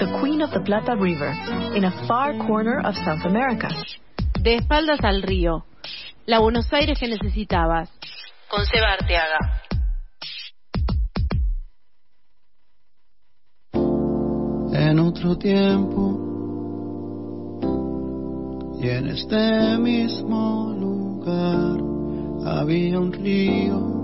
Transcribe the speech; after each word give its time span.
the 0.00 0.18
Queen 0.18 0.40
of 0.40 0.50
the 0.52 0.60
Plata 0.60 0.96
River 0.96 1.28
in 1.76 1.84
a 1.84 2.06
far 2.08 2.32
corner 2.46 2.80
of 2.80 2.94
South 3.04 3.20
America. 3.26 3.68
De 4.40 4.56
espaldas 4.56 5.00
al 5.04 5.20
río. 5.20 5.66
La 6.24 6.38
Buenos 6.38 6.72
Aires 6.72 6.98
que 6.98 7.06
necesitabas. 7.06 7.90
Con 8.48 8.64
Seba 8.64 8.92
Arteaga. 8.94 9.60
En 14.72 14.98
otro 15.00 15.36
tiempo 15.36 16.28
y 18.80 18.88
en 18.88 19.08
este 19.08 19.76
mismo 19.76 20.74
lugar 20.80 21.78
había 22.58 22.98
un 22.98 23.12
río 23.12 24.00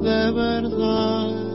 de 0.00 0.32
verdad. 0.32 1.49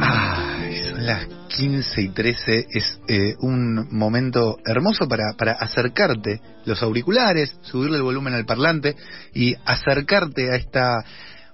Ay, 0.00 0.82
son 0.90 1.06
las 1.06 1.26
15 1.48 2.02
y 2.02 2.08
13. 2.08 2.66
Es 2.70 3.00
eh, 3.08 3.34
un 3.40 3.88
momento 3.96 4.58
hermoso 4.64 5.08
para, 5.08 5.34
para 5.36 5.52
acercarte 5.52 6.40
los 6.64 6.82
auriculares, 6.82 7.56
subirle 7.62 7.96
el 7.96 8.02
volumen 8.02 8.34
al 8.34 8.44
parlante 8.44 8.96
y 9.34 9.54
acercarte 9.64 10.50
a 10.50 10.56
esta 10.56 11.04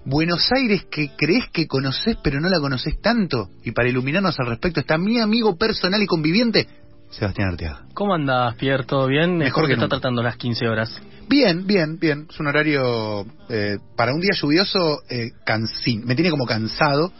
Buenos 0.04 0.50
Aires 0.50 0.84
que 0.90 1.12
crees 1.16 1.44
que 1.52 1.68
conoces 1.68 2.16
pero 2.24 2.40
no 2.40 2.48
la 2.48 2.58
conoces 2.58 3.00
tanto. 3.00 3.50
Y 3.62 3.70
para 3.70 3.88
iluminarnos 3.88 4.38
al 4.40 4.46
respecto 4.48 4.80
está 4.80 4.98
mi 4.98 5.20
amigo 5.20 5.56
personal 5.56 6.02
y 6.02 6.06
conviviente, 6.06 6.66
Sebastián 7.12 7.48
Arteaga. 7.50 7.82
¿Cómo 7.92 8.14
andas, 8.14 8.54
Pierre? 8.56 8.84
¿Todo 8.84 9.06
bien? 9.06 9.36
Mejor 9.36 9.66
que 9.66 9.74
está 9.74 9.84
nunca. 9.84 9.96
tratando 9.96 10.22
las 10.22 10.36
15 10.36 10.66
horas. 10.66 11.00
Bien, 11.28 11.66
bien, 11.66 11.98
bien. 11.98 12.26
Es 12.28 12.40
un 12.40 12.46
horario 12.46 13.26
eh, 13.50 13.78
para 13.96 14.14
un 14.14 14.20
día 14.20 14.32
lluvioso 14.34 15.02
eh, 15.08 15.30
cansín. 15.44 16.04
Me 16.06 16.14
tiene 16.14 16.30
como 16.30 16.46
cansado 16.46 17.12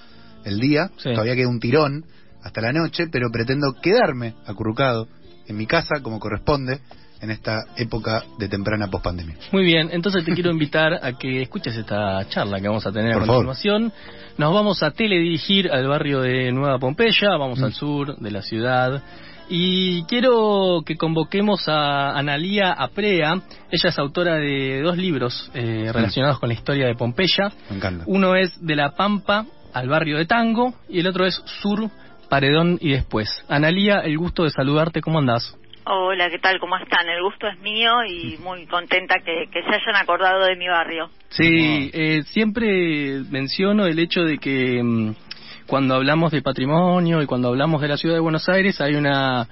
el 0.45 0.59
día. 0.59 0.91
Sí. 0.99 1.11
Todavía 1.13 1.35
queda 1.37 1.49
un 1.49 1.61
tirón 1.61 2.05
hasta 2.43 2.61
la 2.61 2.73
noche, 2.73 3.05
pero 3.11 3.31
pretendo 3.31 3.75
quedarme 3.81 4.35
acurrucado 4.47 5.09
en 5.47 5.57
mi 5.57 5.67
casa 5.67 6.01
como 6.03 6.19
corresponde 6.19 6.81
en 7.21 7.31
esta 7.31 7.67
época 7.77 8.25
de 8.39 8.49
temprana 8.49 8.89
pospandemia. 8.89 9.37
Muy 9.53 9.63
bien, 9.63 9.91
entonces 9.93 10.25
te 10.25 10.33
quiero 10.33 10.51
invitar 10.53 10.95
a 11.05 11.13
que 11.17 11.43
escuches 11.43 11.77
esta 11.77 12.29
charla 12.29 12.61
que 12.61 12.67
vamos 12.67 12.85
a 12.85 12.91
tener 12.91 13.13
Por 13.15 13.23
a 13.23 13.27
favor. 13.27 13.45
continuación. 13.47 13.93
Nos 14.39 14.53
vamos 14.53 14.83
a 14.83 14.91
teledirigir 14.91 15.71
al 15.71 15.87
barrio 15.87 16.21
de 16.23 16.51
Nueva 16.53 16.79
Pompeya, 16.79 17.31
vamos 17.39 17.61
Mm. 17.61 17.65
al 17.65 17.73
sur 17.75 18.17
de 18.17 18.31
la 18.31 18.43
ciudad. 18.43 19.03
Y 19.49 20.05
quiero 20.05 20.83
que 20.87 20.97
convoquemos 20.97 21.69
a 21.69 22.17
Analía 22.19 22.73
Aprea. 22.73 23.35
Ella 23.71 23.89
es 23.91 23.99
autora 23.99 24.37
de 24.37 24.81
dos 24.83 24.97
libros 24.97 25.51
eh, 25.55 25.91
relacionados 25.93 26.39
con 26.39 26.49
la 26.49 26.55
historia 26.55 26.87
de 26.87 26.95
Pompeya. 26.95 27.53
Me 27.71 27.77
encanta. 27.77 28.05
Uno 28.07 28.35
es 28.35 28.59
De 28.65 28.75
la 28.75 28.93
Pampa 28.97 29.45
al 29.73 29.89
barrio 29.89 30.19
de 30.19 30.27
Tango 30.27 30.75
y 30.89 31.01
el 31.01 31.07
otro 31.07 31.27
es 31.27 31.35
Sur, 31.63 31.91
Paredón 32.29 32.79
y 32.81 32.93
después. 32.93 33.45
Analía, 33.49 34.01
el 34.01 34.19
gusto 34.19 34.45
de 34.45 34.51
saludarte, 34.51 35.01
¿cómo 35.01 35.19
andás? 35.19 35.57
Hola, 35.85 36.31
¿qué 36.31 36.39
tal? 36.39 36.61
¿Cómo 36.61 36.77
están? 36.77 37.09
El 37.09 37.23
gusto 37.23 37.49
es 37.49 37.59
mío 37.59 38.05
y 38.05 38.39
muy 38.39 38.67
contenta 38.67 39.17
que, 39.25 39.47
que 39.51 39.63
se 39.63 39.69
hayan 39.69 39.97
acordado 40.01 40.45
de 40.45 40.55
mi 40.55 40.69
barrio. 40.69 41.11
Sí, 41.31 41.91
eh, 41.93 42.23
siempre 42.27 43.23
menciono 43.31 43.87
el 43.87 43.99
hecho 43.99 44.23
de 44.23 44.39
que 44.39 44.81
mm, 44.83 45.15
cuando 45.67 45.97
hablamos 45.97 46.31
de 46.31 46.41
patrimonio 46.41 47.21
y 47.21 47.27
cuando 47.27 47.49
hablamos 47.49 47.81
de 47.83 47.89
la 47.89 47.97
ciudad 47.97 48.15
de 48.15 48.21
Buenos 48.21 48.49
Aires 48.49 48.81
hay 48.81 48.95
una 48.95 49.49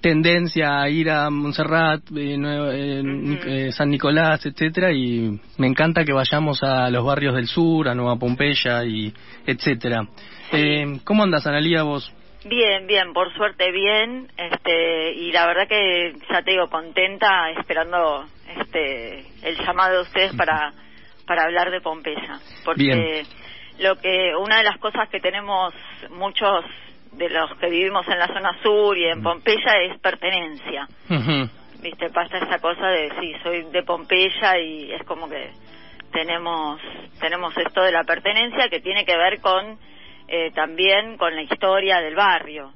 tendencia 0.00 0.80
a 0.80 0.88
ir 0.88 1.08
a 1.10 1.30
Montserrat, 1.30 2.00
eh, 2.16 2.36
Nue- 2.36 2.74
eh, 2.74 3.38
eh, 3.68 3.72
San 3.72 3.90
Nicolás, 3.90 4.44
etcétera, 4.44 4.92
y 4.92 5.38
me 5.58 5.66
encanta 5.66 6.04
que 6.04 6.12
vayamos 6.12 6.62
a 6.62 6.90
los 6.90 7.04
barrios 7.04 7.34
del 7.34 7.46
sur, 7.46 7.88
a 7.88 7.94
Nueva 7.94 8.16
Pompeya 8.16 8.84
y 8.84 9.12
etcétera. 9.46 10.06
Eh, 10.52 10.98
¿Cómo 11.04 11.22
andas, 11.22 11.46
Analía, 11.46 11.82
vos? 11.84 12.12
Bien, 12.44 12.86
bien, 12.86 13.12
por 13.12 13.32
suerte 13.34 13.72
bien, 13.72 14.28
este, 14.36 15.12
y 15.14 15.32
la 15.32 15.46
verdad 15.46 15.66
que 15.68 16.14
ya 16.30 16.42
te 16.42 16.52
digo 16.52 16.68
contenta 16.68 17.50
esperando 17.50 18.24
este 18.60 19.24
el 19.42 19.56
llamado 19.64 19.96
de 19.96 20.02
ustedes 20.02 20.34
para 20.36 20.72
para 21.26 21.42
hablar 21.44 21.72
de 21.72 21.80
Pompeya, 21.80 22.38
porque 22.64 22.84
Bien. 22.84 23.26
lo 23.80 23.96
que 23.96 24.30
una 24.40 24.58
de 24.58 24.62
las 24.64 24.78
cosas 24.78 25.08
que 25.08 25.18
tenemos 25.18 25.74
muchos 26.10 26.64
de 27.16 27.30
los 27.30 27.54
que 27.58 27.70
vivimos 27.70 28.06
en 28.08 28.18
la 28.18 28.26
zona 28.26 28.56
sur 28.62 28.96
y 28.96 29.08
en 29.08 29.22
Pompeya 29.22 29.80
es 29.82 29.98
pertenencia. 30.00 30.86
Viste 31.82 32.10
pasa 32.10 32.38
esa 32.38 32.58
cosa 32.58 32.86
de 32.88 33.10
sí 33.20 33.32
soy 33.42 33.62
de 33.70 33.82
Pompeya 33.82 34.58
y 34.58 34.92
es 34.92 35.02
como 35.04 35.28
que 35.28 35.50
tenemos 36.12 36.80
tenemos 37.20 37.56
esto 37.56 37.82
de 37.82 37.92
la 37.92 38.04
pertenencia 38.04 38.68
que 38.68 38.80
tiene 38.80 39.04
que 39.04 39.16
ver 39.16 39.40
con 39.40 39.78
eh, 40.28 40.50
también 40.52 41.16
con 41.16 41.34
la 41.34 41.42
historia 41.42 42.00
del 42.00 42.14
barrio. 42.14 42.72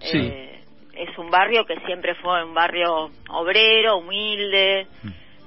Sí. 0.00 0.18
Eh, 0.18 0.60
es 0.94 1.16
un 1.16 1.30
barrio 1.30 1.64
que 1.64 1.78
siempre 1.86 2.14
fue 2.16 2.44
un 2.44 2.54
barrio 2.54 3.10
obrero 3.28 3.98
humilde 3.98 4.86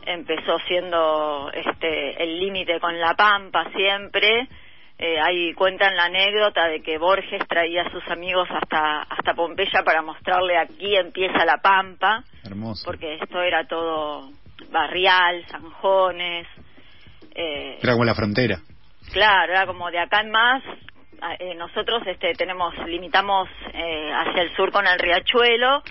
empezó 0.05 0.57
siendo 0.67 1.51
este 1.53 2.23
el 2.23 2.39
límite 2.39 2.79
con 2.79 2.99
la 2.99 3.13
Pampa 3.15 3.69
siempre 3.75 4.47
eh, 5.03 5.19
ahí 5.19 5.53
cuentan 5.55 5.95
la 5.95 6.05
anécdota 6.05 6.67
de 6.67 6.81
que 6.81 6.97
Borges 6.99 7.45
traía 7.49 7.81
a 7.81 7.91
sus 7.91 8.07
amigos 8.07 8.47
hasta 8.51 9.01
hasta 9.01 9.33
Pompeya 9.33 9.81
para 9.83 10.01
mostrarle 10.03 10.57
aquí 10.57 10.95
empieza 10.95 11.43
la 11.43 11.57
Pampa 11.57 12.23
Hermoso. 12.45 12.83
porque 12.85 13.15
esto 13.15 13.41
era 13.41 13.65
todo 13.67 14.29
barrial, 14.69 15.43
zanjones, 15.49 16.47
eh, 17.35 17.79
Era 17.81 17.93
como 17.93 18.05
la 18.05 18.15
frontera. 18.15 18.59
claro, 19.11 19.51
era 19.53 19.65
como 19.65 19.89
de 19.91 19.99
acá 19.99 20.21
en 20.21 20.29
más. 20.31 20.63
eh, 21.39 21.55
nosotros 21.55 22.03
este, 22.05 22.33
tenemos 22.33 22.73
limitamos 22.87 23.49
eh, 23.73 24.11
hacia 24.13 24.43
el 24.43 24.55
sur 24.55 24.71
con 24.71 24.85
el 24.87 24.99
riachuelo 24.99 25.81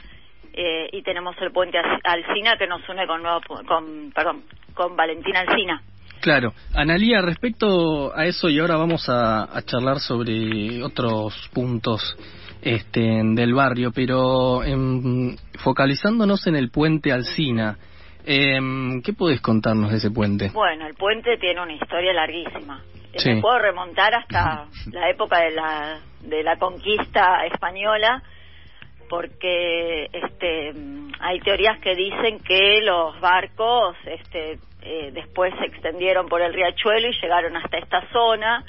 eh, 0.53 0.89
y 0.93 1.03
tenemos 1.03 1.37
el 1.41 1.51
puente 1.53 1.79
Al- 1.79 2.01
Alsina 2.05 2.57
que 2.57 2.67
nos 2.67 2.89
une 2.89 3.07
con, 3.07 3.23
Nuevo 3.23 3.41
con 3.67 4.13
perdón 4.13 4.45
con 4.75 4.97
Valentín 4.97 5.37
Alsina. 5.37 5.83
Claro, 6.21 6.53
Analía, 6.75 7.23
respecto 7.23 8.15
a 8.15 8.27
eso 8.27 8.49
y 8.49 8.59
ahora 8.59 8.77
vamos 8.77 9.09
a, 9.09 9.45
a 9.57 9.63
charlar 9.63 10.01
sobre 10.01 10.83
otros 10.83 11.49
puntos 11.53 12.17
este, 12.63 13.01
del 13.01 13.55
barrio, 13.55 13.91
pero 13.93 14.63
em, 14.63 15.35
focalizándonos 15.63 16.47
en 16.47 16.57
el 16.57 16.71
puente 16.71 17.13
Alsina, 17.13 17.79
em, 18.27 19.01
¿qué 19.03 19.13
podés 19.15 19.41
contarnos 19.41 19.91
de 19.91 19.97
ese 19.97 20.11
puente? 20.11 20.51
Bueno, 20.53 20.87
el 20.87 20.95
puente 20.95 21.39
tiene 21.39 21.63
una 21.63 21.73
historia 21.73 22.13
larguísima. 22.13 22.83
Eh, 23.13 23.19
Sí. 23.19 23.31
Me 23.31 23.41
puedo 23.41 23.59
remontar 23.59 24.15
hasta 24.15 24.67
la 24.93 25.11
época 25.11 25.41
de 25.41 25.51
la, 25.53 26.01
de 26.21 26.43
la 26.43 26.57
conquista 26.57 27.47
española, 27.47 28.23
porque 29.09 30.05
este, 30.13 30.73
hay 31.19 31.41
teorías 31.41 31.81
que 31.81 31.95
dicen 31.97 32.39
que 32.41 32.81
los 32.83 33.19
barcos 33.21 33.97
este, 34.05 34.59
eh, 34.83 35.11
después 35.13 35.53
se 35.59 35.67
extendieron 35.67 36.29
por 36.29 36.41
el 36.43 36.53
riachuelo 36.53 37.09
y 37.09 37.21
llegaron 37.21 37.57
hasta 37.57 37.79
esta 37.79 38.07
zona 38.13 38.65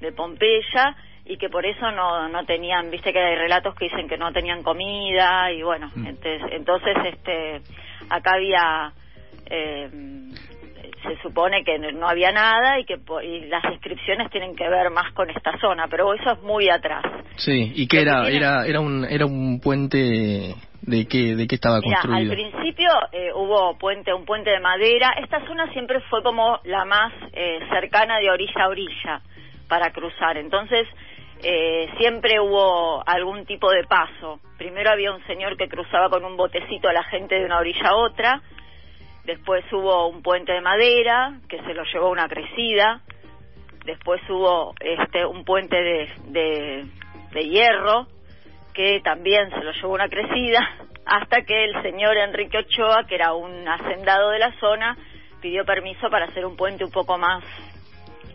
de 0.00 0.12
Pompeya 0.12 0.96
y 1.24 1.36
que 1.36 1.48
por 1.48 1.64
eso 1.64 1.90
no, 1.92 2.28
no 2.28 2.44
tenían, 2.44 2.90
viste 2.90 3.12
que 3.12 3.20
hay 3.20 3.36
relatos 3.36 3.74
que 3.74 3.84
dicen 3.86 4.08
que 4.08 4.18
no 4.18 4.32
tenían 4.32 4.62
comida 4.62 5.52
y 5.52 5.62
bueno, 5.62 5.90
entonces, 5.94 6.42
entonces 6.50 6.96
este, 7.04 7.60
acá 8.10 8.34
había 8.34 8.92
eh, 9.46 9.88
se 11.02 11.16
supone 11.22 11.64
que 11.64 11.78
no 11.78 12.08
había 12.08 12.32
nada 12.32 12.78
y 12.78 12.84
que 12.84 12.98
y 13.24 13.46
las 13.46 13.62
descripciones 13.62 14.30
tienen 14.30 14.54
que 14.54 14.68
ver 14.68 14.90
más 14.90 15.12
con 15.12 15.30
esta 15.30 15.58
zona, 15.58 15.88
pero 15.88 16.14
eso 16.14 16.32
es 16.32 16.42
muy 16.42 16.68
atrás. 16.68 17.04
Sí, 17.36 17.72
¿y 17.74 17.86
qué 17.86 18.02
era? 18.02 18.28
Era 18.28 18.66
era 18.66 18.80
un 18.80 19.04
era 19.04 19.26
un 19.26 19.60
puente 19.60 20.54
de 20.82 21.06
qué 21.06 21.34
de 21.36 21.46
qué 21.46 21.54
estaba 21.54 21.80
Mira, 21.80 22.00
al 22.00 22.02
construido? 22.02 22.34
principio 22.34 22.90
eh, 23.12 23.30
hubo 23.34 23.76
puente, 23.78 24.12
un 24.12 24.24
puente 24.24 24.50
de 24.50 24.60
madera. 24.60 25.14
Esta 25.22 25.44
zona 25.46 25.70
siempre 25.72 26.00
fue 26.10 26.22
como 26.22 26.60
la 26.64 26.84
más 26.84 27.12
eh, 27.32 27.60
cercana 27.70 28.18
de 28.18 28.30
orilla 28.30 28.64
a 28.64 28.68
orilla 28.68 29.20
para 29.68 29.92
cruzar. 29.92 30.36
Entonces 30.36 30.86
eh, 31.42 31.88
siempre 31.98 32.38
hubo 32.40 33.02
algún 33.06 33.44
tipo 33.46 33.70
de 33.70 33.84
paso. 33.84 34.40
Primero 34.58 34.90
había 34.90 35.12
un 35.12 35.24
señor 35.26 35.56
que 35.56 35.68
cruzaba 35.68 36.08
con 36.08 36.24
un 36.24 36.36
botecito 36.36 36.88
a 36.88 36.92
la 36.92 37.04
gente 37.04 37.36
de 37.36 37.44
una 37.44 37.58
orilla 37.58 37.88
a 37.88 37.96
otra. 37.96 38.42
Después 39.24 39.64
hubo 39.72 40.08
un 40.08 40.22
puente 40.22 40.52
de 40.52 40.60
madera 40.60 41.38
que 41.48 41.58
se 41.62 41.74
lo 41.74 41.84
llevó 41.84 42.10
una 42.10 42.28
crecida. 42.28 43.00
Después 43.84 44.20
hubo 44.28 44.74
este 44.80 45.24
un 45.26 45.44
puente 45.44 45.76
de, 45.76 46.08
de, 46.28 46.84
de 47.32 47.48
hierro 47.48 48.06
que 48.74 49.00
también 49.04 49.50
se 49.50 49.62
lo 49.62 49.72
llevó 49.72 49.92
una 49.94 50.08
crecida, 50.08 50.60
hasta 51.04 51.42
que 51.42 51.64
el 51.64 51.82
señor 51.82 52.16
Enrique 52.16 52.58
Ochoa, 52.58 53.04
que 53.06 53.16
era 53.16 53.34
un 53.34 53.68
hacendado 53.68 54.30
de 54.30 54.38
la 54.38 54.52
zona, 54.60 54.96
pidió 55.42 55.64
permiso 55.64 56.08
para 56.10 56.26
hacer 56.26 56.46
un 56.46 56.56
puente 56.56 56.84
un 56.84 56.90
poco 56.90 57.18
más, 57.18 57.44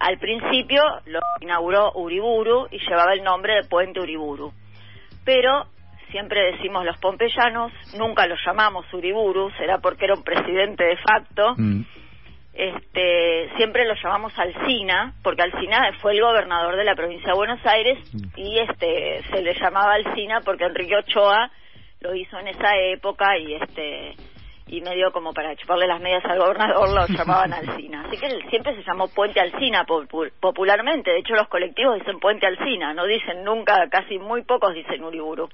al 0.00 0.18
principio 0.18 0.82
lo 1.06 1.20
inauguró 1.40 1.92
Uriburu 1.94 2.66
y 2.70 2.78
llevaba 2.78 3.12
el 3.12 3.22
nombre 3.22 3.54
de 3.54 3.68
Puente 3.68 4.00
Uriburu. 4.00 4.52
Pero 5.24 5.66
siempre 6.10 6.52
decimos 6.52 6.84
los 6.84 6.96
pompeyanos, 6.98 7.70
nunca 7.98 8.26
lo 8.26 8.34
llamamos 8.44 8.92
Uriburu, 8.92 9.50
será 9.58 9.78
porque 9.78 10.06
era 10.06 10.14
un 10.14 10.24
presidente 10.24 10.84
de 10.84 10.96
facto. 10.96 11.54
Mm. 11.56 11.82
Este, 12.52 13.50
siempre 13.56 13.84
lo 13.84 13.94
llamamos 13.94 14.36
Alcina, 14.38 15.14
porque 15.22 15.42
Alcina 15.42 15.92
fue 16.00 16.12
el 16.12 16.22
gobernador 16.22 16.76
de 16.76 16.84
la 16.84 16.94
provincia 16.94 17.28
de 17.28 17.36
Buenos 17.36 17.64
Aires 17.64 17.98
y 18.36 18.58
este 18.58 19.22
se 19.30 19.42
le 19.42 19.54
llamaba 19.54 19.94
Alcina 19.94 20.40
porque 20.40 20.64
Enrique 20.64 20.96
Ochoa 20.96 21.50
lo 22.00 22.14
hizo 22.14 22.38
en 22.38 22.48
esa 22.48 22.76
época 22.76 23.38
y 23.38 23.54
este 23.54 24.16
y 24.72 24.80
medio 24.82 25.10
como 25.10 25.32
para 25.32 25.56
chuparle 25.56 25.86
las 25.86 26.00
medias 26.00 26.24
al 26.24 26.38
gobernador 26.38 26.88
lo 26.88 27.06
llamaban 27.18 27.52
Alcina. 27.52 28.04
Así 28.06 28.16
que 28.18 28.26
él 28.26 28.42
siempre 28.50 28.74
se 28.76 28.82
llamó 28.84 29.08
Puente 29.08 29.40
Alcina 29.40 29.84
popu- 29.84 30.30
popularmente. 30.40 31.10
De 31.10 31.18
hecho, 31.18 31.34
los 31.34 31.48
colectivos 31.48 31.98
dicen 31.98 32.20
Puente 32.20 32.46
Alcina, 32.46 32.94
no 32.94 33.04
dicen 33.06 33.42
nunca, 33.44 33.88
casi 33.90 34.18
muy 34.18 34.42
pocos 34.44 34.72
dicen 34.74 35.02
Uriburu. 35.02 35.48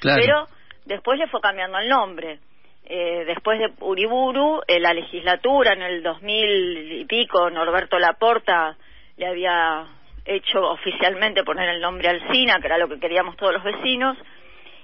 Claro. 0.00 0.20
Pero 0.20 0.46
después 0.84 1.18
le 1.18 1.28
fue 1.28 1.40
cambiando 1.40 1.78
el 1.78 1.88
nombre. 1.88 2.38
Eh, 2.84 3.24
después 3.24 3.58
de 3.60 3.70
Uriburu, 3.80 4.62
en 4.66 4.82
la 4.82 4.92
legislatura, 4.94 5.74
en 5.74 5.82
el 5.82 6.02
2000 6.02 6.92
y 7.00 7.04
pico, 7.04 7.48
Norberto 7.50 7.98
Laporta 8.00 8.76
le 9.16 9.26
había 9.26 9.86
hecho 10.24 10.60
oficialmente 10.70 11.44
poner 11.44 11.68
el 11.68 11.80
nombre 11.80 12.08
Alcina, 12.08 12.58
que 12.60 12.66
era 12.66 12.78
lo 12.78 12.88
que 12.88 12.98
queríamos 12.98 13.36
todos 13.36 13.52
los 13.52 13.62
vecinos. 13.62 14.16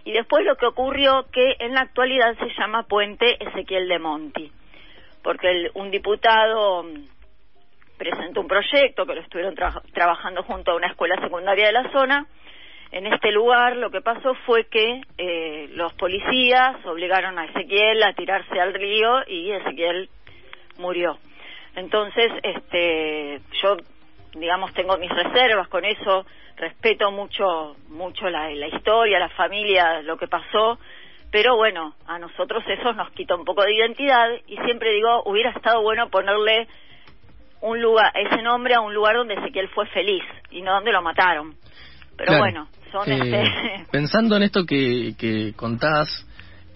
Y 0.06 0.12
después 0.12 0.44
lo 0.44 0.56
que 0.56 0.66
ocurrió 0.66 1.26
que 1.32 1.56
en 1.58 1.74
la 1.74 1.80
actualidad 1.82 2.34
se 2.38 2.48
llama 2.58 2.84
Puente 2.84 3.36
Ezequiel 3.44 3.88
de 3.88 3.98
Monti, 3.98 4.52
porque 5.22 5.50
el- 5.50 5.70
un 5.74 5.90
diputado 5.90 6.84
mm, 6.84 7.08
presentó 7.98 8.40
un 8.40 8.46
proyecto 8.46 9.04
que 9.04 9.14
lo 9.16 9.20
estuvieron 9.20 9.56
tra- 9.56 9.82
trabajando 9.92 10.44
junto 10.44 10.70
a 10.70 10.76
una 10.76 10.86
escuela 10.86 11.16
secundaria 11.20 11.66
de 11.66 11.72
la 11.72 11.90
zona. 11.90 12.24
En 12.92 13.06
este 13.08 13.32
lugar 13.32 13.76
lo 13.76 13.90
que 13.90 14.00
pasó 14.00 14.34
fue 14.46 14.66
que 14.68 15.00
eh, 15.18 15.68
los 15.72 15.92
policías 15.94 16.76
obligaron 16.86 17.36
a 17.38 17.46
Ezequiel 17.46 18.00
a 18.04 18.12
tirarse 18.12 18.60
al 18.60 18.74
río 18.74 19.22
y 19.26 19.50
Ezequiel 19.50 20.08
murió. 20.78 21.18
Entonces, 21.74 22.30
este, 22.44 23.40
yo, 23.60 23.76
digamos, 24.38 24.72
tengo 24.74 24.96
mis 24.98 25.10
reservas 25.10 25.68
con 25.68 25.84
eso, 25.84 26.24
respeto 26.56 27.10
mucho, 27.10 27.76
mucho 27.88 28.28
la, 28.28 28.50
la 28.50 28.68
historia, 28.68 29.18
la 29.18 29.28
familia, 29.30 30.02
lo 30.02 30.16
que 30.16 30.26
pasó, 30.28 30.78
pero 31.30 31.56
bueno, 31.56 31.94
a 32.06 32.18
nosotros 32.18 32.62
eso 32.66 32.92
nos 32.92 33.10
quita 33.12 33.34
un 33.34 33.44
poco 33.44 33.62
de 33.62 33.74
identidad 33.74 34.28
y 34.46 34.56
siempre 34.58 34.92
digo, 34.92 35.22
hubiera 35.24 35.50
estado 35.50 35.82
bueno 35.82 36.08
ponerle 36.08 36.66
un 37.62 37.80
lugar, 37.80 38.12
ese 38.14 38.42
nombre 38.42 38.74
a 38.74 38.80
un 38.80 38.94
lugar 38.94 39.16
donde 39.16 39.34
Ezequiel 39.34 39.68
fue 39.68 39.86
feliz 39.88 40.22
y 40.50 40.62
no 40.62 40.72
donde 40.74 40.92
lo 40.92 41.02
mataron. 41.02 41.54
Pero 42.16 42.28
Claro. 42.28 42.42
bueno, 42.42 42.68
son 42.92 43.10
Eh, 43.10 43.18
este... 43.20 43.86
Pensando 43.90 44.36
en 44.36 44.44
esto 44.44 44.64
que, 44.64 45.14
que 45.18 45.52
contás, 45.54 46.08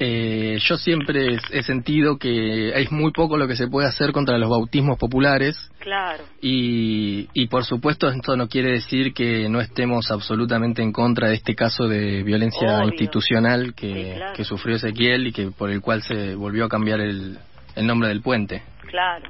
eh, 0.03 0.57
yo 0.61 0.77
siempre 0.79 1.37
he 1.51 1.63
sentido 1.63 2.17
que 2.19 2.71
es 2.71 2.91
muy 2.91 3.13
poco 3.13 3.37
lo 3.37 3.47
que 3.47 3.55
se 3.55 3.69
puede 3.69 3.87
hacer 3.87 4.13
contra 4.13 4.39
los 4.39 4.49
bautismos 4.49 4.99
populares 4.99 5.71
claro. 5.79 6.25
y, 6.41 7.29
y 7.35 7.49
por 7.49 7.65
supuesto 7.65 8.09
esto 8.09 8.35
no 8.35 8.49
quiere 8.49 8.71
decir 8.73 9.13
que 9.13 9.49
no 9.51 9.61
estemos 9.61 10.11
absolutamente 10.11 10.81
en 10.83 10.93
contra 10.93 11.29
de 11.29 11.35
este 11.35 11.55
caso 11.55 11.87
de 11.87 12.23
violencia 12.23 12.79
Obvio. 12.79 12.89
institucional 12.89 13.75
que, 13.75 13.93
Sí, 13.93 14.13
claro. 14.17 14.33
que 14.37 14.45
sufrió 14.45 14.77
Ezequiel 14.77 15.27
y 15.27 15.33
que 15.33 15.51
por 15.51 15.71
el 15.71 15.83
cual 15.83 16.01
se 16.03 16.35
volvió 16.35 16.65
a 16.65 16.69
cambiar 16.71 17.01
el, 17.01 17.37
el 17.77 17.87
nombre 17.87 18.09
del 18.09 18.23
puente. 18.23 18.63
Claro. 18.89 19.29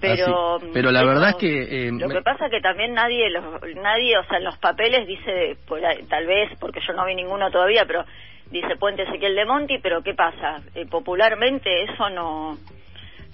Pero, 0.00 0.56
Así- 0.56 0.66
pero 0.72 0.92
la 0.92 1.02
verdad 1.04 1.30
es 1.30 1.36
que, 1.36 1.88
eh, 1.88 1.90
lo 1.92 2.08
que 2.08 2.22
pasa 2.22 2.48
que 2.48 2.60
también 2.60 2.94
nadie, 2.94 3.28
los- 3.30 3.60
nadie, 3.82 4.16
o 4.16 4.24
sea, 4.28 4.38
en 4.38 4.44
los 4.44 4.56
papeles 4.58 5.06
dice, 5.08 5.56
por 5.66 5.80
tal 6.08 6.24
vez, 6.26 6.50
porque 6.60 6.80
yo 6.86 6.94
no 6.94 7.04
vi 7.04 7.16
ninguno 7.16 7.50
todavía, 7.50 7.84
pero 7.84 8.04
dice 8.50 8.76
Puente 8.78 9.02
Ezequiel 9.02 9.34
de 9.34 9.44
Monti, 9.44 9.78
pero 9.78 10.02
¿qué 10.02 10.14
pasa? 10.14 10.62
Eh, 10.74 10.86
popularmente 10.86 11.82
eso 11.84 12.08
no 12.10 12.56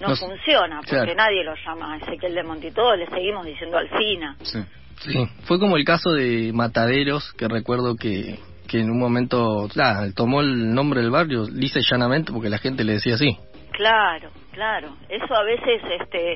no, 0.00 0.08
No- 0.08 0.16
funciona, 0.16 0.76
porque 0.78 0.90
claro. 0.96 1.14
nadie 1.14 1.44
lo 1.44 1.55
llama 1.55 1.96
Ezequiel 1.99 2.34
de 2.34 2.43
Monti, 2.43 2.70
todos 2.72 2.99
le 2.99 3.06
seguimos 3.06 3.46
diciendo 3.46 3.78
Alcina. 3.78 4.37
Sí. 4.43 4.58
Sí, 5.00 5.19
fue 5.44 5.58
como 5.58 5.76
el 5.76 5.84
caso 5.84 6.12
de 6.12 6.52
Mataderos, 6.55 7.32
que 7.34 7.49
recuerdo 7.49 7.96
que, 7.96 8.38
que 8.69 8.81
en 8.81 8.90
un 8.90 8.99
momento 8.99 9.69
ah, 9.78 10.06
tomó 10.14 10.40
el 10.40 10.72
nombre 10.72 11.00
del 11.00 11.11
barrio 11.11 11.44
y 11.52 11.70
llanamente 11.90 12.32
porque 12.32 12.49
la 12.49 12.58
gente 12.58 12.84
le 12.84 12.94
decía 12.94 13.14
así. 13.14 13.37
Claro, 13.72 14.31
claro. 14.52 14.96
Eso 15.08 15.34
a 15.34 15.43
veces 15.43 15.82
este 16.00 16.34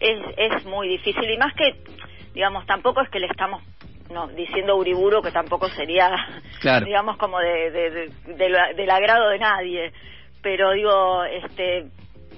es, 0.00 0.18
es 0.36 0.64
muy 0.64 0.88
difícil 0.88 1.28
y 1.30 1.36
más 1.36 1.52
que, 1.54 1.74
digamos, 2.36 2.66
tampoco 2.66 3.00
es 3.00 3.08
que 3.08 3.18
le 3.18 3.26
estamos 3.28 3.62
no 4.12 4.28
diciendo 4.28 4.76
Uriburu 4.76 5.22
que 5.22 5.32
tampoco 5.32 5.68
sería, 5.70 6.10
Claro. 6.60 6.84
digamos, 6.90 7.16
como 7.16 7.38
de, 7.40 7.70
de- 7.70 7.90
de- 7.90 8.34
del- 8.34 8.76
del 8.76 8.90
agrado 8.90 9.30
de 9.30 9.38
nadie. 9.38 9.92
Pero 10.42 10.72
digo, 10.72 11.24
este, 11.24 11.86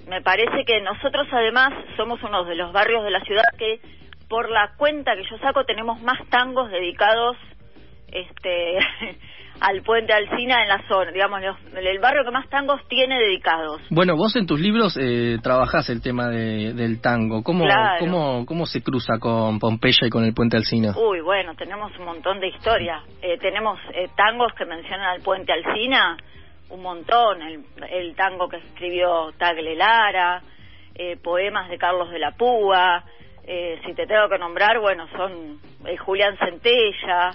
me 0.08 0.22
parece 0.22 0.64
que 0.64 0.80
nosotros 0.80 1.26
además 1.32 1.74
somos 1.96 2.22
uno 2.22 2.44
de 2.44 2.54
los 2.54 2.72
barrios 2.72 3.02
de 3.04 3.10
la 3.10 3.20
ciudad 3.20 3.42
que 3.58 3.80
por 4.28 4.48
la 4.50 4.72
cuenta 4.78 5.16
que 5.16 5.24
yo 5.24 5.36
saco 5.38 5.64
tenemos 5.64 6.00
más 6.00 6.18
tangos 6.30 6.70
dedicados 6.70 7.36
este 8.12 8.78
al 9.60 9.82
puente 9.82 10.12
Alcina 10.12 10.62
en 10.62 10.68
la 10.68 10.86
zona, 10.88 11.10
digamos, 11.10 11.40
los- 11.42 11.74
el 11.74 11.98
barrio 11.98 12.24
que 12.24 12.30
más 12.30 12.48
tangos 12.48 12.80
tiene 12.88 13.18
dedicados. 13.18 13.80
Bueno, 13.90 14.16
vos 14.16 14.34
en 14.36 14.46
tus 14.46 14.60
libros 14.60 14.96
eh, 15.00 15.38
trabajás 15.42 15.88
el 15.90 16.00
tema 16.02 16.28
de- 16.28 16.72
del 16.74 17.00
tango. 17.00 17.42
¿Cómo, 17.42 17.64
Claro. 17.64 17.98
cómo, 18.00 18.46
¿Cómo 18.46 18.66
se 18.66 18.82
cruza 18.82 19.18
con 19.18 19.58
Pompeya 19.58 20.06
y 20.06 20.10
con 20.10 20.24
el 20.24 20.34
puente 20.34 20.56
Alcina? 20.56 20.92
Uy, 20.96 21.20
bueno, 21.20 21.54
tenemos 21.56 21.90
un 21.98 22.04
montón 22.04 22.40
de 22.40 22.48
historia. 22.48 23.02
Eh, 23.20 23.38
tenemos 23.38 23.78
eh, 23.94 24.08
tangos 24.16 24.52
que 24.56 24.64
mencionan 24.64 25.06
al 25.16 25.22
puente 25.22 25.52
Alcina, 25.52 26.16
un 26.70 26.82
montón. 26.82 27.42
El, 27.42 27.64
el 27.90 28.14
tango 28.14 28.48
que 28.48 28.58
escribió 28.58 29.32
Tagle 29.38 29.74
Lara, 29.74 30.40
eh, 30.94 31.16
poemas 31.22 31.68
de 31.68 31.78
Carlos 31.78 32.10
de 32.10 32.18
la 32.18 32.32
Púa. 32.32 33.04
eh, 33.50 33.80
si 33.86 33.94
te 33.94 34.06
tengo 34.06 34.28
que 34.28 34.36
nombrar, 34.38 34.78
bueno, 34.78 35.06
son 35.16 35.58
eh, 35.86 35.96
Julián 35.96 36.36
Centella, 36.36 37.30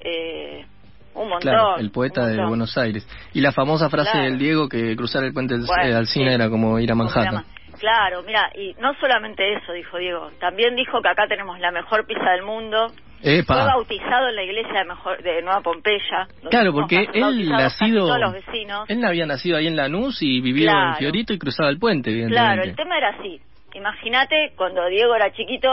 eh, 0.00 0.64
un 1.14 1.28
montón. 1.28 1.40
Claro, 1.40 1.76
el 1.78 1.90
poeta 1.90 2.26
de. 2.26 2.36
Buenos 2.46 2.76
Aires. 2.78 3.06
Y 3.34 3.40
la 3.40 3.52
famosa 3.52 3.88
frase 3.90 4.10
Claro. 4.12 4.26
del 4.26 4.38
Diego 4.38 4.68
que 4.68 4.94
cruzar 4.96 5.24
el 5.24 5.32
puente 5.32 5.54
Bueno, 5.56 5.82
eh, 5.82 5.94
Alcina 5.94 6.28
sí. 6.28 6.34
era 6.34 6.48
como 6.50 6.78
ir 6.78 6.90
a 6.90 6.94
¿Cómo 6.94 7.08
se 7.08 7.18
Manhattan. 7.18 7.44
Claro, 7.78 8.22
mira, 8.24 8.50
y 8.56 8.74
no 8.80 8.92
solamente 9.00 9.52
eso 9.54 9.72
dijo 9.72 9.98
Diego, 9.98 10.30
también 10.40 10.74
dijo 10.74 11.00
que 11.00 11.08
acá 11.08 11.26
tenemos 11.28 11.60
la 11.60 11.70
mejor 11.70 12.06
pizza 12.06 12.30
del 12.32 12.42
mundo. 12.42 12.88
Fue 13.22 13.38
Epa. 13.38 13.64
bautizado 13.66 14.28
en 14.28 14.36
la 14.36 14.42
iglesia 14.44 14.78
de, 14.80 14.84
mejor, 14.84 15.20
de 15.22 15.42
Nueva 15.42 15.60
Pompeya. 15.60 16.28
Claro, 16.50 16.72
porque 16.72 17.08
él 17.14 17.48
nacido, 17.48 18.06
todos 18.06 18.20
los 18.20 18.32
vecinos. 18.32 18.88
él 18.88 19.04
había 19.04 19.26
nacido 19.26 19.56
ahí 19.58 19.66
en 19.66 19.76
Lanús 19.76 20.22
y 20.22 20.40
vivió 20.40 20.70
Claro. 20.70 20.88
en 20.90 20.94
Fiorito 20.96 21.32
y 21.32 21.38
cruzaba 21.38 21.68
el 21.68 21.78
puente, 21.80 22.10
Claro, 22.28 22.62
el 22.62 22.76
tema 22.76 22.96
era 22.96 23.08
así. 23.10 23.40
Imagínate, 23.74 24.52
cuando 24.56 24.86
Diego 24.86 25.14
era 25.16 25.32
chiquito, 25.32 25.68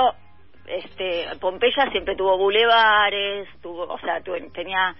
este, 0.68 1.26
Pompeya 1.40 1.90
siempre 1.92 2.16
tuvo 2.16 2.38
bulevares, 2.38 3.48
tuvo, 3.62 3.84
o 3.84 4.00
sea, 4.00 4.22
tu- 4.22 4.34
tenía 4.52 4.96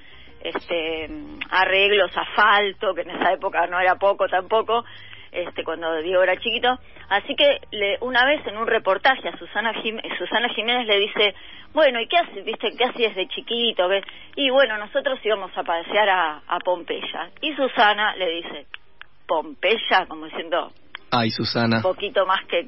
este 0.50 1.10
arreglos, 1.50 2.12
asfalto, 2.18 2.94
que 2.94 3.02
en 3.02 3.12
esa 3.12 3.34
época 3.34 3.68
no 3.68 3.80
era 3.80 3.96
poco 3.96 4.28
tampoco, 4.28 4.84
este, 5.32 5.64
cuando 5.64 6.02
Diego 6.02 6.24
era 6.24 6.38
chiquito. 6.38 6.80
Así 7.10 7.36
que 7.36 7.60
le, 7.72 7.98
una 8.02 8.26
vez 8.26 8.46
en 8.48 8.58
un 8.58 8.68
reportaje 8.68 9.28
a 9.30 9.38
Susana, 9.38 9.74
Jim- 9.82 10.02
Susana 10.18 10.50
Jiménez 10.50 10.88
le 10.88 11.00
dice, 11.00 11.36
bueno, 11.74 12.00
¿y 12.00 12.08
qué 12.08 12.18
haces, 12.18 12.46
viste, 12.46 12.70
qué 12.78 12.86
hacías 12.86 13.16
de 13.16 13.28
chiquito? 13.28 13.88
¿Ves? 13.88 14.04
Y 14.36 14.50
bueno, 14.50 14.78
nosotros 14.78 15.20
íbamos 15.24 15.52
a 15.58 15.64
pasear 15.64 16.10
a, 16.10 16.42
a 16.48 16.60
Pompeya. 16.60 17.30
Y 17.42 17.54
Susana 17.54 18.16
le 18.16 18.30
dice, 18.30 18.66
Pompeya, 19.28 20.06
como 20.08 20.26
diciendo, 20.26 20.72
Ay, 21.12 21.30
Susana. 21.32 21.78
un 21.78 21.84
poquito 21.84 22.26
más 22.26 22.44
que, 22.46 22.68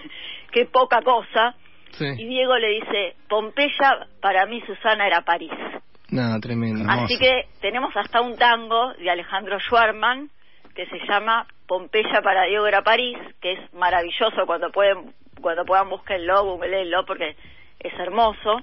que 0.52 0.66
poca 0.66 1.02
cosa. 1.02 1.54
Y. 1.98 2.26
Diego 2.26 2.56
le 2.58 2.68
dice, 2.68 3.16
Pompeya, 3.28 4.06
para 4.20 4.46
mí 4.46 4.60
Susana 4.66 5.06
era 5.06 5.22
París. 5.22 5.52
Nada, 6.16 6.40
tremendo. 6.40 6.84
Así 6.90 7.18
que 7.18 7.46
tenemos 7.60 7.94
hasta 7.96 8.20
un 8.20 8.36
tango 8.36 8.92
de 8.94 9.10
Alejandro 9.10 9.58
Schwarman 9.60 10.28
que 10.74 10.86
se 10.86 10.98
llama 11.08 11.46
Pompeya 11.66 12.20
para 12.22 12.44
Diego 12.44 12.66
era 12.66 12.82
París, 12.82 13.16
que 13.40 13.52
es 13.52 13.72
maravilloso 13.74 14.44
cuando 14.46 14.70
pueden 14.70 15.12
cuando 15.40 15.64
puedan 15.64 15.88
buscarlo, 15.90 16.44
googleenlo 16.44 17.04
porque 17.06 17.36
es 17.80 17.92
hermoso. 17.98 18.62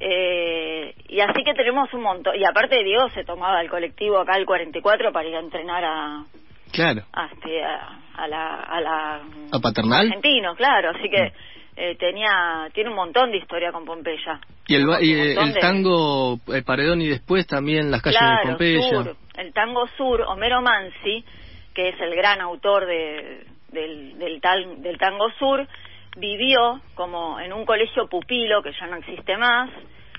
Eh, 0.00 0.94
y 1.08 1.20
así 1.20 1.42
que 1.44 1.54
tenemos 1.54 1.92
un 1.92 2.02
montón. 2.02 2.34
Y 2.36 2.44
aparte 2.44 2.82
Diego 2.84 3.08
se 3.10 3.24
tomaba 3.24 3.60
el 3.60 3.68
colectivo 3.70 4.18
acá 4.18 4.36
el 4.36 4.46
44 4.46 5.12
para 5.12 5.28
ir 5.28 5.36
a 5.36 5.40
entrenar 5.40 5.84
a, 5.84 6.24
Claro. 6.72 7.02
a, 7.12 7.26
este, 7.26 7.64
a, 7.64 7.98
a 8.16 8.28
la, 8.28 8.54
a 8.62 8.80
la 8.80 9.14
¿A 9.52 9.58
Paternal? 9.60 10.06
argentino, 10.06 10.54
claro, 10.54 10.90
así 10.90 11.08
que 11.08 11.32
eh, 11.80 11.94
tenía 11.96 12.68
tiene 12.74 12.90
un 12.90 12.96
montón 12.96 13.30
de 13.30 13.38
historia 13.38 13.70
con 13.72 13.84
Pompeya. 13.84 14.40
Y 14.66 14.74
el, 14.74 14.82
y, 15.00 15.12
eh, 15.14 15.34
el 15.40 15.54
de- 15.54 15.60
tango 15.60 16.38
eh, 16.52 16.62
Paredón 16.62 17.00
y 17.00 17.06
después 17.08 17.46
también 17.46 17.90
las 17.90 18.02
calles 18.02 18.18
claro, 18.18 18.40
de 18.42 18.48
Pompeya. 18.50 18.90
sur, 19.04 19.16
el 19.36 19.52
tango 19.52 19.86
sur, 19.96 20.22
Homero 20.22 20.60
Mansi, 20.60 21.24
que 21.74 21.90
es 21.90 22.00
el 22.00 22.14
gran 22.16 22.40
autor 22.40 22.84
de, 22.86 23.44
del, 23.72 24.18
del, 24.18 24.40
tal- 24.40 24.82
del 24.82 24.98
tango 24.98 25.30
sur, 25.38 25.66
vivió 26.16 26.80
como 26.94 27.38
en 27.40 27.52
un 27.52 27.64
colegio 27.64 28.08
pupilo 28.08 28.62
que 28.62 28.72
ya 28.72 28.86
no 28.88 28.96
existe 28.96 29.36
más, 29.36 29.70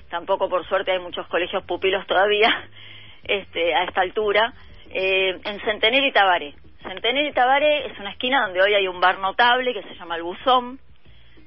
tampoco 0.08 0.48
por 0.48 0.66
suerte 0.66 0.92
hay 0.92 0.98
muchos 0.98 1.26
colegios 1.28 1.62
pupilos 1.64 2.06
todavía 2.06 2.48
este, 3.24 3.74
a 3.74 3.84
esta 3.84 4.00
altura, 4.00 4.52
eh, 4.90 5.38
en 5.44 5.60
Centenario 5.60 6.08
y 6.08 6.12
Tabaré. 6.12 6.54
Centenario 6.82 7.28
y 7.28 7.32
Tabaré 7.34 7.86
es 7.86 7.98
una 7.98 8.10
esquina 8.12 8.42
donde 8.46 8.62
hoy 8.62 8.72
hay 8.74 8.88
un 8.88 9.00
bar 9.00 9.18
notable 9.18 9.74
que 9.74 9.82
se 9.82 9.94
llama 9.96 10.16
El 10.16 10.22
Buzón, 10.22 10.78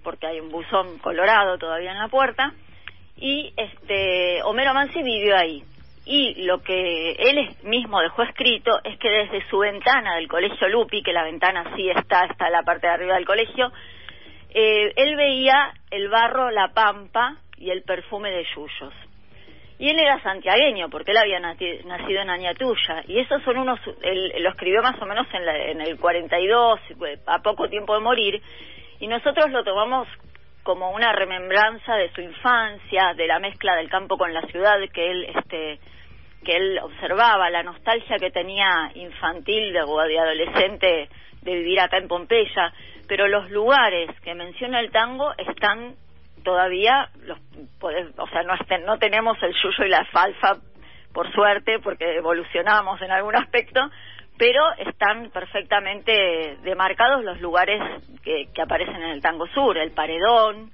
porque 0.03 0.27
hay 0.27 0.39
un 0.39 0.49
buzón 0.49 0.99
colorado 0.99 1.57
todavía 1.57 1.91
en 1.91 1.99
la 1.99 2.07
puerta, 2.07 2.53
y 3.17 3.53
este 3.55 4.41
Homero 4.43 4.73
Mansi 4.73 5.01
vivió 5.01 5.37
ahí. 5.37 5.63
Y 6.05 6.43
lo 6.43 6.61
que 6.61 7.11
él 7.13 7.55
mismo 7.63 8.01
dejó 8.01 8.23
escrito 8.23 8.71
es 8.83 8.97
que 8.99 9.09
desde 9.09 9.47
su 9.49 9.59
ventana 9.59 10.15
del 10.15 10.27
colegio 10.27 10.67
Lupi, 10.67 11.01
que 11.01 11.13
la 11.13 11.23
ventana 11.23 11.73
sí 11.75 11.89
está, 11.89 12.25
está 12.25 12.47
en 12.47 12.53
la 12.53 12.63
parte 12.63 12.87
de 12.87 12.93
arriba 12.93 13.15
del 13.15 13.25
colegio, 13.25 13.71
eh, 14.53 14.91
él 14.95 15.15
veía 15.15 15.73
el 15.89 16.09
barro, 16.09 16.51
la 16.51 16.73
pampa 16.73 17.37
y 17.57 17.69
el 17.69 17.83
perfume 17.83 18.31
de 18.31 18.45
yuyos. 18.53 18.93
Y 19.79 19.89
él 19.89 19.99
era 19.99 20.21
santiagueño, 20.21 20.89
porque 20.89 21.11
él 21.11 21.17
había 21.17 21.39
nacido 21.39 22.21
en 22.21 22.29
Añatuya. 22.29 23.03
Y 23.07 23.19
esos 23.19 23.41
son 23.43 23.57
unos, 23.57 23.79
él 24.01 24.33
lo 24.39 24.49
escribió 24.49 24.81
más 24.81 25.01
o 25.01 25.05
menos 25.05 25.27
en, 25.33 25.47
en 25.47 25.81
el 25.81 25.97
42, 25.97 26.79
a 27.25 27.39
poco 27.39 27.67
tiempo 27.69 27.95
de 27.95 27.99
morir. 28.01 28.41
Y 28.99 29.07
nosotros 29.07 29.51
lo 29.51 29.63
tomamos 29.63 30.07
como 30.63 30.91
una 30.91 31.11
remembranza 31.11 31.95
de 31.95 32.11
su 32.13 32.21
infancia, 32.21 33.13
de 33.15 33.27
la 33.27 33.39
mezcla 33.39 33.75
del 33.75 33.89
campo 33.89 34.17
con 34.17 34.33
la 34.33 34.41
ciudad 34.43 34.77
que 34.93 35.11
él, 35.11 35.25
este, 35.35 35.79
que 36.43 36.55
él 36.55 36.79
observaba, 36.81 37.49
la 37.49 37.63
nostalgia 37.63 38.17
que 38.17 38.31
tenía 38.31 38.91
infantil 38.95 39.75
o 39.85 40.01
de 40.03 40.19
adolescente 40.19 41.09
de 41.41 41.53
vivir 41.55 41.79
acá 41.81 41.97
en 41.97 42.07
Pompeya, 42.07 42.73
pero 43.07 43.27
los 43.27 43.49
lugares 43.51 44.09
que 44.21 44.33
menciona 44.33 44.79
el 44.79 44.91
tango 44.91 45.33
están 45.37 45.95
todavía, 46.43 47.09
los, 47.25 47.37
o 47.81 48.27
sea, 48.27 48.43
no, 48.79 48.97
tenemos 48.97 49.37
el 49.41 49.53
yuyo 49.53 49.85
y 49.85 49.89
la 49.89 49.99
alfalfa, 49.99 50.57
por 51.13 51.31
suerte, 51.31 51.79
porque 51.79 52.15
evolucionamos 52.15 53.01
en 53.01 53.11
algún 53.11 53.35
aspecto, 53.43 53.81
pero 54.43 54.73
están 54.77 55.29
perfectamente 55.29 56.57
demarcados 56.63 57.23
los 57.23 57.39
lugares 57.39 57.81
que, 58.25 58.49
aparecen 58.61 58.97
en 58.97 59.11
el 59.11 59.21
tango 59.21 59.47
sur, 59.47 59.77
el 59.77 59.91
paredón, 59.91 60.69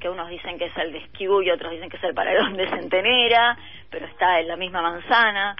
que 0.00 0.08
unos 0.08 0.30
dicen 0.30 0.56
que 0.56 0.64
es 0.64 0.76
el 0.78 0.92
de 0.92 1.00
Esquiú 1.00 1.42
y 1.42 1.50
otros 1.50 1.70
dicen 1.70 1.90
que 1.90 1.98
es 1.98 2.04
el 2.04 2.14
paredón 2.14 2.56
de 2.56 2.66
Centenera, 2.66 3.58
pero 3.90 4.06
está 4.06 4.40
en 4.40 4.48
la 4.48 4.56
misma 4.56 4.80
manzana, 4.80 5.54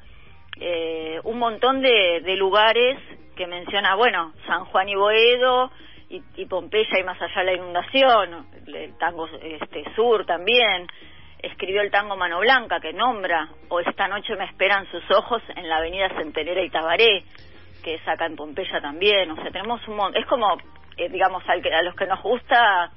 eh, 0.58 1.20
un 1.24 1.38
montón 1.38 1.82
de, 1.82 2.34
lugares 2.38 2.98
que 3.36 3.46
menciona, 3.46 3.94
bueno, 3.94 4.32
San 4.46 4.64
Juan 4.64 4.88
y 4.88 4.94
Boedo, 4.94 5.70
y, 6.08 6.46
Pompeya 6.46 6.98
y 6.98 7.04
más 7.04 7.20
allá 7.20 7.42
la 7.42 7.52
inundación, 7.52 8.46
el 8.68 8.96
tango 8.96 9.28
este, 9.42 9.84
sur 9.94 10.24
también, 10.24 10.86
escribió 11.42 11.82
el 11.82 11.90
tango 11.90 12.16
Mano 12.16 12.40
Blanca, 12.40 12.80
que 12.80 12.92
nombra, 12.92 13.48
o 13.68 13.80
Esta 13.80 14.08
noche 14.08 14.36
me 14.36 14.44
esperan 14.44 14.90
sus 14.90 15.02
ojos 15.10 15.42
en 15.54 15.68
la 15.68 15.78
avenida 15.78 16.08
Centenera 16.16 16.62
y 16.62 16.70
Tabaré, 16.70 17.24
que 17.82 17.94
es 17.94 18.08
acá 18.08 18.26
en 18.26 18.36
Pompeya 18.36 18.80
también, 18.80 19.30
o 19.30 19.36
sea, 19.36 19.50
tenemos 19.50 19.86
un 19.88 19.96
montón, 19.96 20.20
es 20.20 20.28
como, 20.28 20.58
eh, 20.96 21.08
digamos, 21.08 21.42
al 21.48 21.62
que, 21.62 21.72
a 21.72 21.82
los 21.82 21.94
que 21.94 22.06
nos 22.06 22.22
gusta 22.22 22.90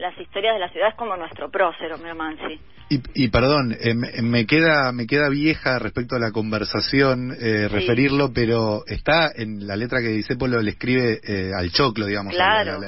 las 0.00 0.18
historias 0.18 0.54
de 0.54 0.60
la 0.60 0.70
ciudad 0.70 0.88
es 0.88 0.94
como 0.94 1.16
nuestro 1.16 1.50
prócer, 1.50 1.92
Homero 1.92 2.16
Mansi. 2.16 2.58
Y, 2.88 3.00
y 3.14 3.28
perdón, 3.28 3.76
eh, 3.78 3.94
me 3.94 4.46
queda 4.46 4.90
me 4.92 5.06
queda 5.06 5.28
vieja 5.28 5.78
respecto 5.78 6.16
a 6.16 6.18
la 6.18 6.32
conversación 6.32 7.30
eh, 7.40 7.68
referirlo, 7.68 8.32
pero 8.34 8.82
está 8.86 9.30
en 9.32 9.64
la 9.64 9.76
letra 9.76 10.00
que 10.00 10.08
dice 10.08 10.34
Polo 10.34 10.60
le 10.60 10.70
escribe 10.70 11.20
eh, 11.22 11.52
al 11.56 11.70
choclo, 11.70 12.06
digamos. 12.06 12.34
Claro. 12.34 12.80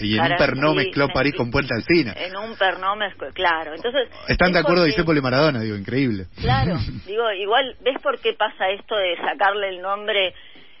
y 0.00 0.16
en 0.16 0.22
un 0.22 0.36
pernó 0.38 0.74
mezcló 0.74 1.08
París 1.08 1.34
con 1.36 1.50
Puerta 1.50 1.74
Alcina. 1.74 2.14
En 2.16 2.36
un 2.36 2.54
pernó 2.56 2.94
mezcló, 2.94 3.28
claro. 3.32 3.74
Entonces. 3.74 4.08
Están 4.28 4.52
de 4.52 4.60
acuerdo, 4.60 4.84
dice 4.84 5.02
Polo 5.02 5.18
y 5.18 5.22
Maradona, 5.22 5.60
digo, 5.62 5.76
increíble. 5.76 6.26
Claro, 6.40 6.76
digo, 7.06 7.32
igual, 7.32 7.76
¿ves 7.82 8.00
por 8.02 8.20
qué 8.20 8.34
pasa 8.34 8.70
esto 8.70 8.94
de 8.94 9.16
sacarle 9.16 9.70
el 9.70 9.82
nombre? 9.82 10.32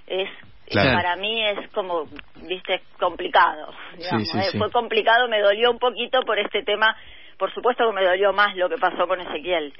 Es 0.06 0.28
para 0.72 1.16
mí 1.16 1.44
es 1.44 1.68
como, 1.70 2.06
viste, 2.42 2.82
complicado. 2.98 3.72
Fue 4.56 4.70
complicado, 4.70 5.28
me 5.28 5.40
dolió 5.40 5.70
un 5.70 5.78
poquito 5.78 6.22
por 6.22 6.38
este 6.38 6.62
tema 6.62 6.96
por 7.40 7.52
supuesto 7.54 7.86
que 7.86 7.94
me 7.94 8.04
dolió 8.04 8.34
más 8.34 8.54
lo 8.54 8.68
que 8.68 8.76
pasó 8.76 9.08
con 9.08 9.18
Ezequiel. 9.18 9.72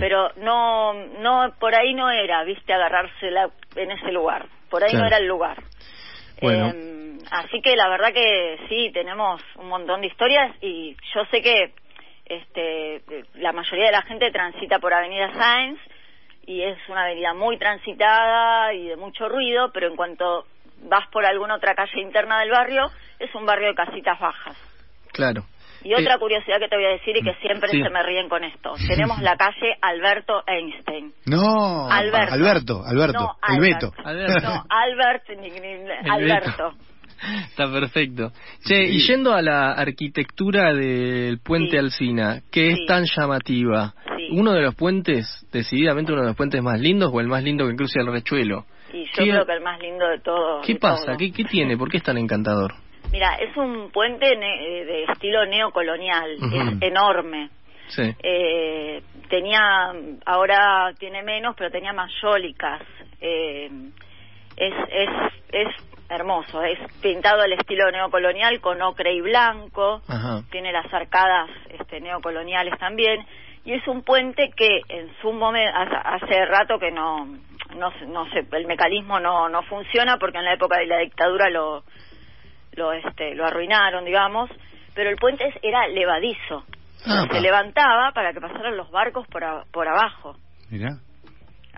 Pero 0.00 0.30
no, 0.38 0.92
no, 1.20 1.54
por 1.60 1.72
ahí 1.72 1.94
no 1.94 2.10
era, 2.10 2.42
viste, 2.42 2.72
agarrársela 2.72 3.50
en 3.76 3.92
ese 3.92 4.10
lugar. 4.10 4.46
Por 4.68 4.82
ahí 4.82 4.92
no 4.92 5.06
era 5.06 5.18
el 5.18 5.26
lugar. 5.28 5.62
Eh, 6.40 7.18
así 7.30 7.60
que 7.62 7.76
la 7.76 7.88
verdad 7.88 8.12
que 8.12 8.58
sí, 8.68 8.90
tenemos 8.92 9.40
un 9.56 9.68
montón 9.68 10.00
de 10.00 10.08
historias 10.08 10.56
y 10.60 10.96
yo 11.14 11.24
sé 11.30 11.40
que 11.40 11.72
este, 12.26 13.02
la 13.34 13.52
mayoría 13.52 13.86
de 13.86 13.92
la 13.92 14.02
gente 14.02 14.32
transita 14.32 14.80
por 14.80 14.92
Avenida 14.92 15.32
Sáenz 15.34 15.78
y 16.46 16.62
es 16.62 16.78
una 16.88 17.02
avenida 17.04 17.34
muy 17.34 17.58
transitada 17.58 18.72
y 18.72 18.88
de 18.88 18.96
mucho 18.96 19.28
ruido, 19.28 19.70
pero 19.72 19.88
en 19.88 19.96
cuanto 19.96 20.46
vas 20.82 21.08
por 21.10 21.24
alguna 21.24 21.56
otra 21.56 21.74
calle 21.74 22.00
interna 22.00 22.40
del 22.40 22.50
barrio, 22.50 22.90
es 23.18 23.34
un 23.34 23.46
barrio 23.46 23.68
de 23.68 23.74
casitas 23.74 24.18
bajas. 24.18 24.56
Claro. 25.12 25.44
Y 25.84 25.92
otra 25.92 26.18
curiosidad 26.18 26.58
que 26.58 26.68
te 26.68 26.76
voy 26.76 26.86
a 26.86 26.90
decir 26.90 27.14
y 27.14 27.22
que 27.22 27.34
siempre 27.42 27.68
se 27.68 27.90
me 27.90 28.02
ríen 28.02 28.28
con 28.30 28.42
esto. 28.42 28.72
Tenemos 28.88 29.20
la 29.20 29.36
calle 29.36 29.76
Alberto 29.82 30.42
Einstein. 30.46 31.12
No, 31.26 31.86
Alberto, 31.90 32.32
Alberto, 32.32 32.82
Alberto 32.86 33.18
no, 33.20 33.54
el 33.54 33.60
Beto. 33.60 33.92
No, 34.02 34.64
Albert, 34.70 35.28
Alberto. 36.10 36.72
Está 37.50 37.70
perfecto. 37.70 38.32
Che, 38.64 38.84
y 38.84 38.98
yendo 39.06 39.32
a 39.32 39.42
la 39.42 39.72
arquitectura 39.72 40.72
del 40.72 41.38
puente 41.40 41.78
Alcina, 41.78 42.42
que 42.50 42.70
es 42.70 42.78
tan 42.86 43.04
llamativa, 43.04 43.94
uno 44.30 44.52
de 44.52 44.62
los 44.62 44.74
puentes, 44.74 45.46
decididamente 45.52 46.12
uno 46.12 46.22
de 46.22 46.28
los 46.28 46.36
puentes 46.36 46.62
más 46.62 46.80
lindos 46.80 47.10
o 47.12 47.20
el 47.20 47.28
más 47.28 47.42
lindo 47.42 47.66
que 47.66 47.76
cruce 47.76 48.00
el 48.00 48.06
rechuelo. 48.06 48.64
Sí, 48.90 49.04
yo 49.16 49.24
creo 49.24 49.46
que 49.46 49.52
el 49.52 49.60
más 49.60 49.80
lindo 49.80 50.06
de 50.08 50.20
todos. 50.20 50.64
¿Qué 50.64 50.76
pasa? 50.76 51.16
¿Qué, 51.16 51.32
¿Qué 51.32 51.44
tiene? 51.44 51.76
¿Por 51.76 51.90
qué 51.90 51.96
es 51.96 52.02
tan 52.02 52.16
encantador? 52.16 52.74
Mira, 53.10 53.34
es 53.36 53.56
un 53.56 53.90
puente 53.90 54.26
eh, 54.32 54.84
de 54.84 55.04
estilo 55.04 55.44
neocolonial, 55.46 56.32
es 56.32 56.82
enorme. 56.82 57.50
Sí. 57.88 58.02
Eh, 58.22 59.02
tenía, 59.28 59.92
ahora 60.24 60.92
tiene 60.98 61.22
menos, 61.22 61.54
pero 61.56 61.70
tenía 61.70 61.92
mayólicas. 61.92 62.82
Eh, 63.20 63.70
es, 64.56 64.74
es, 64.90 65.08
es 65.52 65.68
hermoso, 66.14 66.62
es 66.62 66.78
pintado 67.00 67.42
al 67.42 67.52
estilo 67.52 67.90
neocolonial 67.90 68.60
con 68.60 68.80
ocre 68.82 69.12
y 69.14 69.20
blanco, 69.20 70.02
tiene 70.50 70.72
las 70.72 70.92
arcadas 70.92 71.50
este, 71.70 72.00
neocoloniales 72.00 72.78
también, 72.78 73.24
y 73.64 73.72
es 73.72 73.86
un 73.88 74.02
puente 74.02 74.50
que 74.56 74.80
en 74.88 75.10
su 75.20 75.32
momento, 75.32 75.72
hace 75.76 76.44
rato 76.46 76.78
que 76.78 76.90
no, 76.90 77.26
no, 77.76 77.90
no 78.08 78.30
sé, 78.30 78.46
el 78.52 78.66
mecanismo 78.66 79.18
no, 79.20 79.48
no 79.48 79.62
funciona 79.62 80.18
porque 80.18 80.38
en 80.38 80.44
la 80.44 80.54
época 80.54 80.78
de 80.78 80.86
la 80.86 80.98
dictadura 80.98 81.48
lo, 81.50 81.82
lo, 82.72 82.92
este, 82.92 83.34
lo 83.34 83.46
arruinaron, 83.46 84.04
digamos, 84.04 84.50
pero 84.94 85.10
el 85.10 85.16
puente 85.16 85.44
era 85.62 85.86
levadizo. 85.88 86.64
Ah, 87.06 87.26
se 87.30 87.40
levantaba 87.40 88.12
para 88.12 88.32
que 88.32 88.40
pasaran 88.40 88.76
los 88.76 88.90
barcos 88.90 89.26
por, 89.28 89.42
por 89.70 89.88
abajo. 89.88 90.36
Mira. 90.70 90.90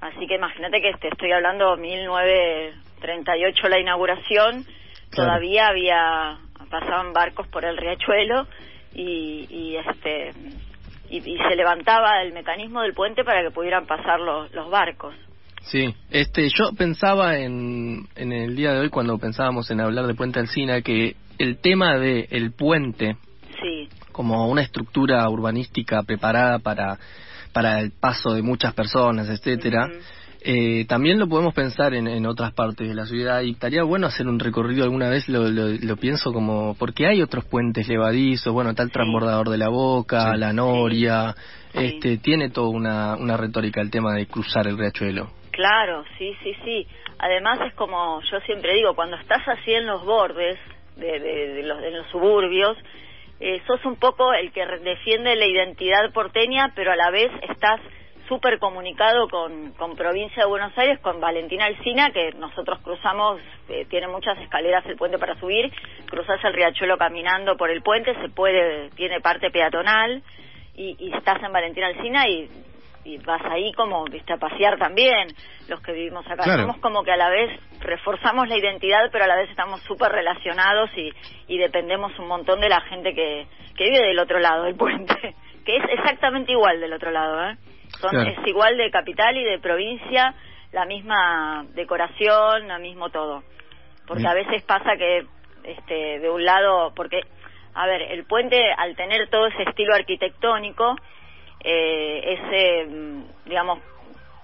Así 0.00 0.26
que 0.26 0.36
imagínate 0.36 0.80
que 0.80 0.90
este, 0.90 1.08
estoy 1.08 1.32
hablando 1.32 1.76
1938 3.06 3.68
la 3.68 3.80
inauguración, 3.80 4.66
todavía 5.10 5.68
había 5.68 6.38
pasaban 6.70 7.12
barcos 7.12 7.46
por 7.48 7.64
el 7.64 7.76
riachuelo 7.76 8.46
y, 8.94 9.46
y 9.48 9.76
este 9.76 10.32
y, 11.08 11.20
se 11.20 11.56
levantaba 11.56 12.22
el 12.22 12.32
mecanismo 12.32 12.82
del 12.82 12.92
puente 12.92 13.22
para 13.24 13.42
que 13.42 13.52
pudieran 13.52 13.86
pasar 13.86 14.18
los, 14.18 14.52
los 14.52 14.68
barcos. 14.70 15.14
Sí, 15.62 15.94
este, 16.10 16.48
yo 16.48 16.72
pensaba 16.76 17.38
en, 17.38 18.08
en 18.16 18.32
el 18.32 18.56
día 18.56 18.72
de 18.72 18.80
hoy 18.80 18.90
cuando 18.90 19.18
pensábamos 19.18 19.70
en 19.70 19.80
hablar 19.80 20.06
de 20.06 20.14
Puente 20.14 20.40
Alcina 20.40 20.80
que 20.82 21.16
el 21.38 21.58
tema 21.58 21.98
de 21.98 22.26
el 22.30 22.52
puente 22.52 23.16
sí. 23.60 23.88
como 24.12 24.48
una 24.48 24.62
estructura 24.62 25.28
urbanística 25.28 26.02
preparada 26.02 26.58
para 26.58 26.98
para 27.52 27.80
el 27.80 27.90
paso 27.90 28.34
de 28.34 28.42
muchas 28.42 28.74
personas, 28.74 29.28
etcétera. 29.30 29.88
Eh, 30.42 30.84
también 30.86 31.18
lo 31.18 31.28
podemos 31.28 31.54
pensar 31.54 31.94
en, 31.94 32.06
en, 32.06 32.26
otras 32.26 32.52
partes 32.52 32.88
de 32.88 32.94
la 32.94 33.06
ciudad 33.06 33.42
y 33.42 33.52
estaría 33.52 33.82
bueno 33.82 34.06
hacer 34.06 34.28
un 34.28 34.38
recorrido 34.38 34.84
alguna 34.84 35.08
vez, 35.08 35.28
lo, 35.28 35.48
lo, 35.48 35.96
pienso 35.96 36.32
como, 36.32 36.76
porque 36.78 37.06
hay 37.06 37.22
otros 37.22 37.44
puentes 37.46 37.88
levadizos, 37.88 38.52
bueno, 38.52 38.70
está 38.70 38.82
el 38.82 38.92
transbordador 38.92 39.48
de 39.48 39.58
la 39.58 39.68
Boca, 39.68 40.36
la 40.36 40.52
Noria, 40.52 41.34
este 41.72 42.18
tiene 42.18 42.50
toda 42.50 42.68
una, 42.68 43.16
una 43.16 43.36
retórica 43.36 43.80
el 43.80 43.90
tema 43.90 44.14
de 44.14 44.26
cruzar 44.26 44.66
el 44.66 44.78
riachuelo. 44.78 45.30
Claro, 45.50 46.04
sí, 46.18 46.34
sí, 46.42 46.52
sí. 46.64 46.86
Además 47.18 47.58
es 47.66 47.74
como 47.74 48.20
yo 48.30 48.38
siempre 48.40 48.74
digo, 48.74 48.94
cuando 48.94 49.16
estás 49.16 49.46
así 49.48 49.72
en 49.72 49.86
los 49.86 50.04
bordes 50.04 50.58
de, 50.96 51.18
de, 51.18 51.62
los, 51.62 51.80
de 51.80 51.90
los 51.90 52.06
suburbios, 52.08 52.76
eh, 53.40 53.60
sos 53.66 53.84
un 53.84 53.96
poco 53.96 54.32
el 54.32 54.52
que 54.52 54.64
defiende 54.64 55.36
la 55.36 55.46
identidad 55.46 56.12
porteña, 56.12 56.72
pero 56.74 56.92
a 56.92 56.96
la 56.96 57.10
vez 57.10 57.30
estás 57.50 57.80
súper 58.28 58.58
comunicado 58.58 59.28
con, 59.28 59.72
con 59.72 59.96
provincia 59.96 60.42
de 60.42 60.48
Buenos 60.48 60.76
Aires, 60.76 60.98
con 61.00 61.20
Valentina 61.20 61.66
Alcina, 61.66 62.10
que 62.10 62.32
nosotros 62.32 62.78
cruzamos, 62.82 63.40
eh, 63.68 63.86
tiene 63.88 64.08
muchas 64.08 64.38
escaleras 64.38 64.84
el 64.86 64.96
puente 64.96 65.18
para 65.18 65.38
subir, 65.38 65.72
cruzas 66.08 66.42
el 66.44 66.52
riachuelo 66.52 66.98
caminando 66.98 67.56
por 67.56 67.70
el 67.70 67.82
puente, 67.82 68.14
se 68.20 68.28
puede, 68.28 68.90
tiene 68.90 69.20
parte 69.20 69.50
peatonal, 69.50 70.22
y, 70.74 70.96
y 70.98 71.12
estás 71.14 71.42
en 71.42 71.52
Valentina 71.52 71.86
Alcina 71.86 72.28
y, 72.28 72.48
y 73.06 73.18
vas 73.18 73.42
ahí 73.44 73.72
como, 73.72 74.04
viste, 74.04 74.32
a 74.32 74.36
pasear 74.36 74.78
también, 74.78 75.28
los 75.68 75.80
que 75.80 75.92
vivimos 75.92 76.26
acá. 76.26 76.42
Claro. 76.42 76.62
Somos 76.62 76.78
como 76.78 77.02
que 77.04 77.12
a 77.12 77.16
la 77.16 77.30
vez 77.30 77.58
reforzamos 77.80 78.48
la 78.48 78.58
identidad, 78.58 79.08
pero 79.12 79.24
a 79.24 79.28
la 79.28 79.36
vez 79.36 79.48
estamos 79.48 79.80
súper 79.82 80.10
relacionados 80.10 80.90
y, 80.96 81.10
y 81.46 81.58
dependemos 81.58 82.18
un 82.18 82.28
montón 82.28 82.60
de 82.60 82.68
la 82.68 82.80
gente 82.82 83.14
que, 83.14 83.46
que 83.76 83.84
vive 83.84 84.08
del 84.08 84.18
otro 84.18 84.38
lado 84.38 84.64
del 84.64 84.74
puente, 84.74 85.14
que 85.64 85.76
es 85.76 85.84
exactamente 85.90 86.52
igual 86.52 86.80
del 86.80 86.92
otro 86.92 87.10
lado, 87.10 87.50
¿eh? 87.50 87.56
Son, 88.00 88.10
Claro. 88.10 88.30
Es 88.30 88.46
igual 88.46 88.76
de 88.76 88.90
capital 88.90 89.36
y 89.36 89.44
de 89.44 89.58
provincia, 89.58 90.34
la 90.72 90.84
misma 90.84 91.64
decoración, 91.74 92.68
lo 92.68 92.78
mismo 92.78 93.10
todo. 93.10 93.42
Porque 94.06 94.22
Bien. 94.22 94.32
a 94.32 94.34
veces 94.34 94.62
pasa 94.62 94.96
que 94.96 95.26
este, 95.64 96.20
de 96.20 96.30
un 96.30 96.44
lado, 96.44 96.92
porque, 96.94 97.22
a 97.74 97.86
ver, 97.86 98.02
el 98.02 98.24
puente 98.24 98.72
al 98.72 98.94
tener 98.96 99.28
todo 99.28 99.46
ese 99.46 99.64
estilo 99.64 99.94
arquitectónico, 99.94 100.96
eh, 101.64 102.38
ese, 102.38 102.86
mm, 102.86 103.24
digamos, 103.46 103.80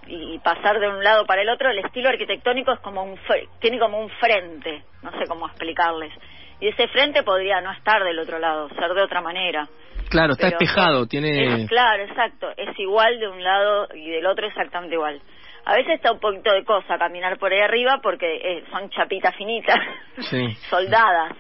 y, 0.07 0.39
pasar 0.41 0.81
de 0.81 0.89
un 0.89 1.03
lado 1.03 1.27
para 1.27 1.43
el 1.43 1.49
otro, 1.49 1.71
el 1.71 1.79
estilo 1.79 2.09
arquitectónico 2.09 2.73
es 2.73 2.81
como 2.81 3.05
un 3.05 3.19
tiene 3.61 3.79
como 3.79 4.01
un 4.01 4.11
frente, 4.11 4.83
no 5.03 5.13
sé 5.13 5.27
cómo 5.29 5.47
explicarles. 5.47 6.13
Y 6.61 6.69
ese 6.69 6.89
frente 6.89 7.23
podría 7.23 7.61
no 7.61 7.73
estar 7.73 8.03
del 8.03 8.19
otro 8.19 8.39
lado, 8.39 8.69
ser 8.71 8.93
de 8.95 9.03
otra 9.03 9.21
manera. 9.21 9.69
Claro, 10.13 10.35
está 10.35 10.49
espejado, 10.49 11.03
es- 11.03 11.09
tiene... 11.09 11.63
es- 11.63 11.69
claro, 11.69 12.05
exacto. 12.05 12.51
Es 12.57 12.79
igual 12.79 13.19
de 13.19 13.29
un 13.29 13.43
lado 13.43 13.89
y 13.95 14.11
del 14.11 14.27
otro 14.27 14.47
exactamente 14.47 14.95
igual. 14.95 15.21
A 15.65 15.75
veces 15.75 15.95
está 15.95 16.13
un 16.13 16.21
poquito 16.21 16.53
de 16.53 16.65
cosa 16.65 16.99
caminar 16.99 17.39
por 17.39 17.53
ahí 17.53 17.61
arriba 17.61 17.99
porque 18.03 18.27
eh, 18.37 18.65
son 18.71 18.89
chapitas 18.91 19.35
finitas, 19.37 19.79
Sí. 20.31 20.47
soldadas, 20.71 21.33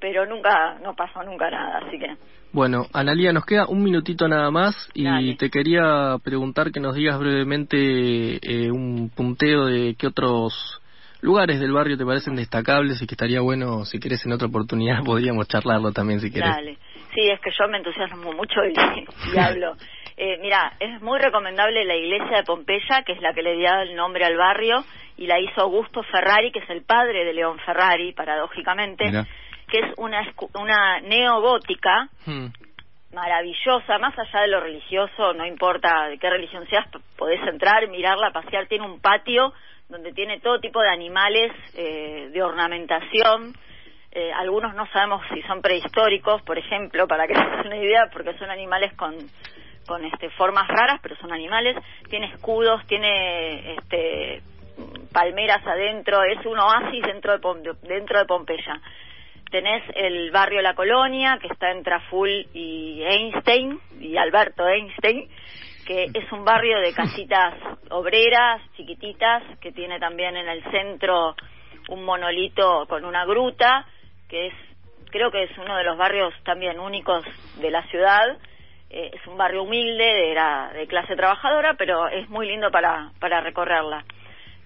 pero 0.00 0.26
nunca, 0.26 0.78
no 0.82 0.94
pasó 0.94 1.22
nunca 1.22 1.50
nada, 1.50 1.80
así 1.86 1.98
que... 1.98 2.16
Bueno, 2.52 2.86
Analia, 2.94 3.32
nos 3.32 3.44
queda 3.44 3.66
un 3.68 3.82
minutito 3.82 4.28
nada 4.28 4.50
más 4.50 4.88
y 4.94 5.04
Dale. 5.04 5.34
te 5.36 5.50
quería 5.50 6.16
preguntar 6.24 6.70
que 6.72 6.80
nos 6.80 6.94
digas 6.94 7.18
brevemente 7.18 7.76
eh, 8.40 8.70
un 8.70 9.10
punteo 9.14 9.66
de 9.66 9.94
qué 9.98 10.06
otros 10.06 10.80
lugares 11.22 11.58
del 11.60 11.72
barrio 11.72 11.96
te 11.96 12.04
parecen 12.04 12.36
destacables 12.36 13.00
y 13.02 13.06
que 13.06 13.14
estaría 13.14 13.40
bueno, 13.40 13.84
si 13.84 13.98
querés 13.98 14.24
en 14.26 14.32
otra 14.32 14.48
oportunidad, 14.48 14.98
podríamos 15.04 15.48
charlarlo 15.48 15.92
también 15.92 16.20
si 16.20 16.30
querés. 16.30 16.50
Dale. 16.50 16.78
Sí, 17.14 17.28
es 17.30 17.40
que 17.40 17.50
yo 17.58 17.66
me 17.68 17.78
entusiasmo 17.78 18.32
mucho 18.32 18.60
y, 18.64 18.74
y 19.34 19.38
hablo. 19.38 19.74
Eh, 20.18 20.38
mira, 20.40 20.72
es 20.80 21.00
muy 21.02 21.18
recomendable 21.18 21.84
la 21.84 21.94
iglesia 21.94 22.38
de 22.38 22.42
Pompeya, 22.44 23.02
que 23.04 23.12
es 23.12 23.20
la 23.20 23.32
que 23.34 23.42
le 23.42 23.56
dio 23.56 23.68
el 23.80 23.94
nombre 23.94 24.24
al 24.24 24.36
barrio, 24.36 24.84
y 25.18 25.26
la 25.26 25.38
hizo 25.40 25.60
Augusto 25.62 26.02
Ferrari, 26.04 26.52
que 26.52 26.60
es 26.60 26.70
el 26.70 26.82
padre 26.84 27.24
de 27.24 27.32
León 27.34 27.58
Ferrari, 27.64 28.12
paradójicamente, 28.12 29.04
Mirá. 29.06 29.26
que 29.68 29.78
es 29.80 29.86
una, 29.98 30.20
una 30.54 31.00
neogótica 31.00 32.08
Hmm. 32.26 32.46
maravillosa, 33.12 33.98
más 33.98 34.18
allá 34.18 34.40
de 34.42 34.48
lo 34.48 34.60
religioso, 34.60 35.32
no 35.34 35.46
importa 35.46 36.08
de 36.08 36.18
qué 36.18 36.28
religión 36.28 36.66
seas, 36.68 36.86
podés 37.16 37.40
entrar, 37.46 37.86
mirarla, 37.88 38.30
pasear, 38.32 38.66
tiene 38.68 38.84
un 38.84 39.00
patio 39.00 39.52
donde 39.88 40.12
tiene 40.12 40.40
todo 40.40 40.60
tipo 40.60 40.80
de 40.80 40.88
animales 40.88 41.52
eh, 41.74 42.30
de 42.32 42.42
ornamentación, 42.42 43.54
eh, 44.12 44.32
algunos 44.32 44.74
no 44.74 44.86
sabemos 44.92 45.22
si 45.32 45.42
son 45.42 45.60
prehistóricos, 45.60 46.42
por 46.42 46.58
ejemplo, 46.58 47.06
para 47.06 47.26
que 47.26 47.34
se 47.34 47.40
den 47.40 47.66
una 47.66 47.76
idea, 47.76 48.08
porque 48.12 48.36
son 48.38 48.50
animales 48.50 48.94
con 48.94 49.14
con 49.86 50.04
este 50.04 50.30
formas 50.30 50.66
raras, 50.68 50.98
pero 51.00 51.16
son 51.16 51.32
animales, 51.32 51.76
tiene 52.10 52.26
escudos, 52.26 52.84
tiene 52.86 53.74
este 53.74 54.42
palmeras 55.12 55.66
adentro, 55.66 56.22
es 56.24 56.44
un 56.44 56.58
oasis 56.58 57.02
dentro 57.02 57.38
de 57.38 57.74
dentro 57.82 58.18
de 58.18 58.26
Pompeya. 58.26 58.80
Tenés 59.50 59.84
el 59.94 60.30
barrio 60.32 60.60
La 60.60 60.74
Colonia, 60.74 61.38
que 61.40 61.46
está 61.46 61.70
entre 61.70 61.92
Traful 61.92 62.48
y 62.52 63.02
Einstein, 63.04 63.78
y 64.00 64.16
Alberto 64.16 64.66
Einstein, 64.66 65.28
que 65.86 66.04
es 66.12 66.32
un 66.32 66.44
barrio 66.44 66.80
de 66.80 66.92
casitas 66.92 67.54
obreras, 67.90 68.60
chiquititas, 68.76 69.42
que 69.60 69.72
tiene 69.72 69.98
también 70.00 70.36
en 70.36 70.48
el 70.48 70.62
centro 70.70 71.34
un 71.88 72.04
monolito 72.04 72.86
con 72.88 73.04
una 73.04 73.24
gruta, 73.24 73.86
que 74.28 74.48
es, 74.48 74.54
creo 75.10 75.30
que 75.30 75.44
es 75.44 75.56
uno 75.58 75.76
de 75.76 75.84
los 75.84 75.96
barrios 75.96 76.34
también 76.44 76.80
únicos 76.80 77.24
de 77.60 77.70
la 77.70 77.82
ciudad. 77.88 78.36
Eh, 78.90 79.10
es 79.14 79.26
un 79.26 79.36
barrio 79.36 79.62
humilde, 79.62 80.04
de, 80.04 80.34
la- 80.34 80.70
de 80.74 80.86
clase 80.88 81.14
trabajadora, 81.16 81.74
pero 81.78 82.08
es 82.08 82.28
muy 82.28 82.46
lindo 82.48 82.70
para, 82.70 83.10
para 83.20 83.40
recorrerla. 83.40 84.04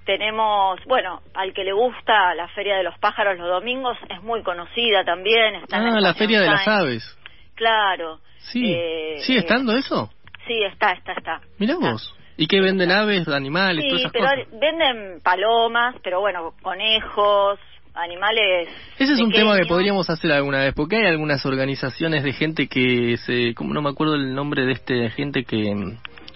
Tenemos, 0.06 0.80
bueno, 0.87 1.20
al 1.35 1.52
que 1.52 1.62
le 1.64 1.72
gusta 1.72 2.35
la 2.35 2.48
Feria 2.48 2.76
de 2.76 2.83
los 2.83 2.98
Pájaros 2.98 3.38
los 3.38 3.48
domingos, 3.48 3.96
es 4.09 4.22
muy 4.22 4.42
conocida 4.42 5.04
también. 5.04 5.56
Está 5.56 5.76
en 5.76 5.88
Ah, 5.88 6.00
la 6.00 6.14
Feria 6.14 6.40
de 6.40 6.46
las. 6.46 6.66
Aves. 6.66 7.18
Claro. 7.54 8.18
Sí. 8.38 8.72
Eh, 8.74 9.16
¿Sigue 9.20 9.40
eh, 9.40 9.42
estando 9.42 9.76
eso? 9.76 10.11
Sí, 10.46 10.62
está, 10.64 10.92
está, 10.92 11.12
está. 11.12 11.40
Mirá 11.59 11.74
Está. 11.74 11.90
vos. 11.92 12.14
¿Y 12.37 12.46
qué 12.46 12.61
venden 12.61 12.90
aves, 12.90 13.29
animales, 13.29 13.85
todas 13.87 14.00
Sí, 14.00 14.07
esas 14.07 14.12
pero 14.12 14.24
cosas? 14.46 14.61
venden 14.61 15.20
palomas, 15.22 15.94
pero 16.03 16.20
bueno, 16.20 16.55
conejos, 16.62 17.59
animales. 17.94 18.68
Ese 18.98 19.12
es 19.12 19.20
un 19.20 19.31
tema 19.31 19.57
que 19.59 19.66
podríamos 19.66 20.09
hacer 20.09 20.33
alguna 20.33 20.59
vez, 20.61 20.72
porque 20.74 20.96
hay 20.96 21.07
algunas 21.07 21.44
organizaciones 21.44 22.22
de 22.24 22.33
gente 22.33 22.66
que 22.68 23.16
se, 23.18 23.55
como 23.55 23.74
no 23.74 23.83
me 23.83 23.90
acuerdo 23.90 24.14
el 24.14 24.35
nombre 24.35 24.64
de 24.64 24.72
este 24.72 25.11
gente 25.11 25.44
que, 25.44 25.74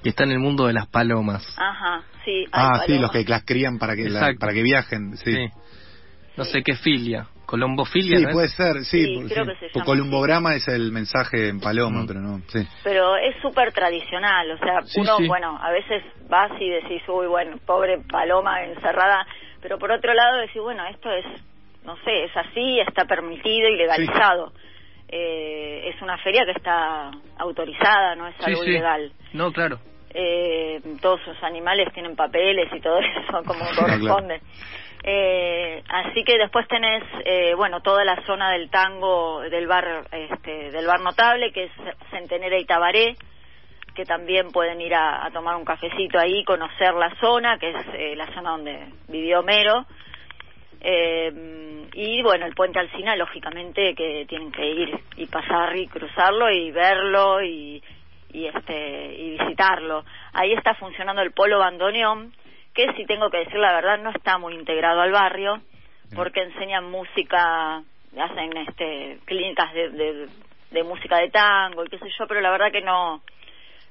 que 0.03 0.09
está 0.11 0.25
en 0.25 0.33
el 0.33 0.41
mundo 0.41 0.67
de 0.67 0.75
las 0.75 0.87
palomas. 0.89 1.43
Ajá, 1.57 2.03
sí. 2.25 2.41
hay 2.41 2.47
Ah, 2.53 2.83
sí, 2.87 2.99
los 2.99 3.11
que 3.11 3.25
las 3.25 3.45
crían 3.45 3.79
para 3.79 3.97
que, 3.97 4.11
la- 4.11 4.35
para 4.39 4.53
que 4.53 4.63
viajen, 4.63 5.17
sí. 5.17 5.33
Sí. 5.35 5.47
No 6.37 6.45
sé 6.45 6.63
qué 6.63 6.75
filia, 6.75 7.29
colombofilia. 7.47 8.17
Sí, 8.19 8.23
¿no 8.25 8.29
es? 8.31 8.35
puede 8.35 8.49
ser, 8.49 8.85
sí. 8.85 9.05
Sí, 9.05 9.25
creo 9.33 9.45
sí. 9.45 9.51
que 9.51 9.57
se 9.59 9.67
Por 9.69 9.75
llama 9.75 9.85
columbograma 9.85 10.55
es 10.55 10.67
el 10.69 10.93
mensaje 10.93 11.49
en 11.49 11.61
paloma, 11.61 12.03
Mm. 12.03 12.07
pero 12.07 12.21
no, 12.21 12.41
sí. 12.49 12.67
Pero 12.83 13.17
es 13.17 13.35
súper 13.43 13.73
tradicional, 13.73 14.51
o 14.53 14.59
sea, 14.59 14.83
Sí, 14.83 15.01
uno, 15.01 15.17
sí. 15.19 15.27
bueno, 15.27 15.59
a 15.63 15.71
veces 15.71 16.03
vas 16.29 16.51
y 16.61 16.69
decís, 16.69 17.03
uy, 17.09 17.27
bueno, 17.27 17.57
pobre 17.67 17.99
paloma 18.11 18.63
encerrada, 18.65 19.27
pero 19.63 19.79
por 19.79 19.91
otro 19.93 20.13
lado 20.15 20.39
decís, 20.39 20.61
bueno, 20.63 20.85
esto 20.87 21.11
es, 21.13 21.25
no 21.85 21.97
sé, 22.05 22.25
es 22.25 22.37
así, 22.37 22.81
está 22.81 23.05
permitido 23.05 23.69
y 23.69 23.77
legalizado. 23.77 24.53
Eh, 25.09 25.91
es 25.95 26.01
una 26.03 26.17
feria 26.19 26.45
que 26.45 26.53
está 26.53 27.11
autorizada, 27.39 28.15
no 28.17 28.27
es 28.27 28.35
algo 28.41 28.63
sí. 28.63 28.71
ilegal. 28.71 29.13
No, 29.33 29.53
claro. 29.53 29.79
eh, 30.17 30.81
todos 31.03 31.21
sus 31.25 31.41
animales 31.43 31.93
tienen 31.93 32.15
papeles 32.17 32.69
y 32.73 32.81
todo 32.81 32.99
eso 33.01 33.43
como 33.47 33.65
corresponde. 33.79 34.41
Eh, 35.07 35.83
así 35.87 36.25
que 36.25 36.39
después 36.39 36.67
tenés, 36.67 37.05
eh, 37.27 37.53
bueno, 37.55 37.81
toda 37.83 38.05
la 38.05 38.25
zona 38.25 38.51
del 38.53 38.71
tango 38.71 39.41
del 39.43 39.67
bar, 39.67 40.07
este, 40.11 40.71
del 40.71 40.87
bar 40.87 41.01
notable, 41.01 41.53
que 41.53 41.65
es 41.65 41.73
Centenera 42.11 42.59
y 42.59 42.65
Tabaré, 42.65 43.15
que 43.95 44.07
también 44.07 44.51
pueden 44.51 44.81
ir 44.81 44.95
a, 44.95 45.29
tomar 45.31 45.57
un 45.57 45.65
cafecito 45.65 46.19
ahí, 46.19 46.43
conocer 46.45 46.95
la 46.95 47.15
zona, 47.21 47.59
que 47.59 47.71
es 47.71 47.87
eh, 47.93 48.17
la 48.17 48.27
zona 48.33 48.53
donde 48.53 48.87
vivió 49.09 49.41
Homero. 49.41 49.85
Eh, 50.81 51.87
y 51.93 52.23
bueno, 52.23 52.47
el 52.47 52.55
puente 52.55 52.79
Alcina, 52.79 53.15
lógicamente, 53.15 53.95
que 53.95 54.25
tienen 54.27 54.51
que 54.53 54.67
ir 54.67 54.99
y 55.17 55.27
pasar 55.27 55.77
y 55.77 55.87
cruzarlo 55.87 56.51
y 56.51 56.71
verlo 56.71 57.43
y, 57.43 57.83
y 58.33 58.47
este 58.47 59.15
y 59.15 59.39
visitarlo. 59.39 60.05
Ahí 60.33 60.53
está 60.55 60.75
funcionando 60.75 61.23
el 61.23 61.33
polo 61.33 61.59
bandoneón, 61.59 62.33
que 62.75 62.93
si 62.95 63.07
tengo 63.07 63.31
que 63.31 63.39
decir 63.39 63.57
la 63.57 63.73
verdad 63.73 63.99
no 63.99 64.11
está 64.11 64.39
muy 64.39 64.55
integrado 64.55 65.01
al 65.01 65.13
barrio, 65.13 65.61
porque 66.15 66.43
enseñan 66.43 66.91
música, 66.91 67.79
hacen 68.19 68.57
este 68.69 69.19
clínicas 69.25 69.73
de, 69.73 69.91
de, 69.91 70.29
de 70.71 70.83
música 70.85 71.19
de 71.19 71.31
tango 71.31 71.85
y 71.85 71.89
qué 71.89 71.99
sé 71.99 72.07
yo, 72.19 72.27
pero 72.27 72.41
la 72.41 72.51
verdad 72.51 72.71
que 72.73 72.83
no 72.83 73.23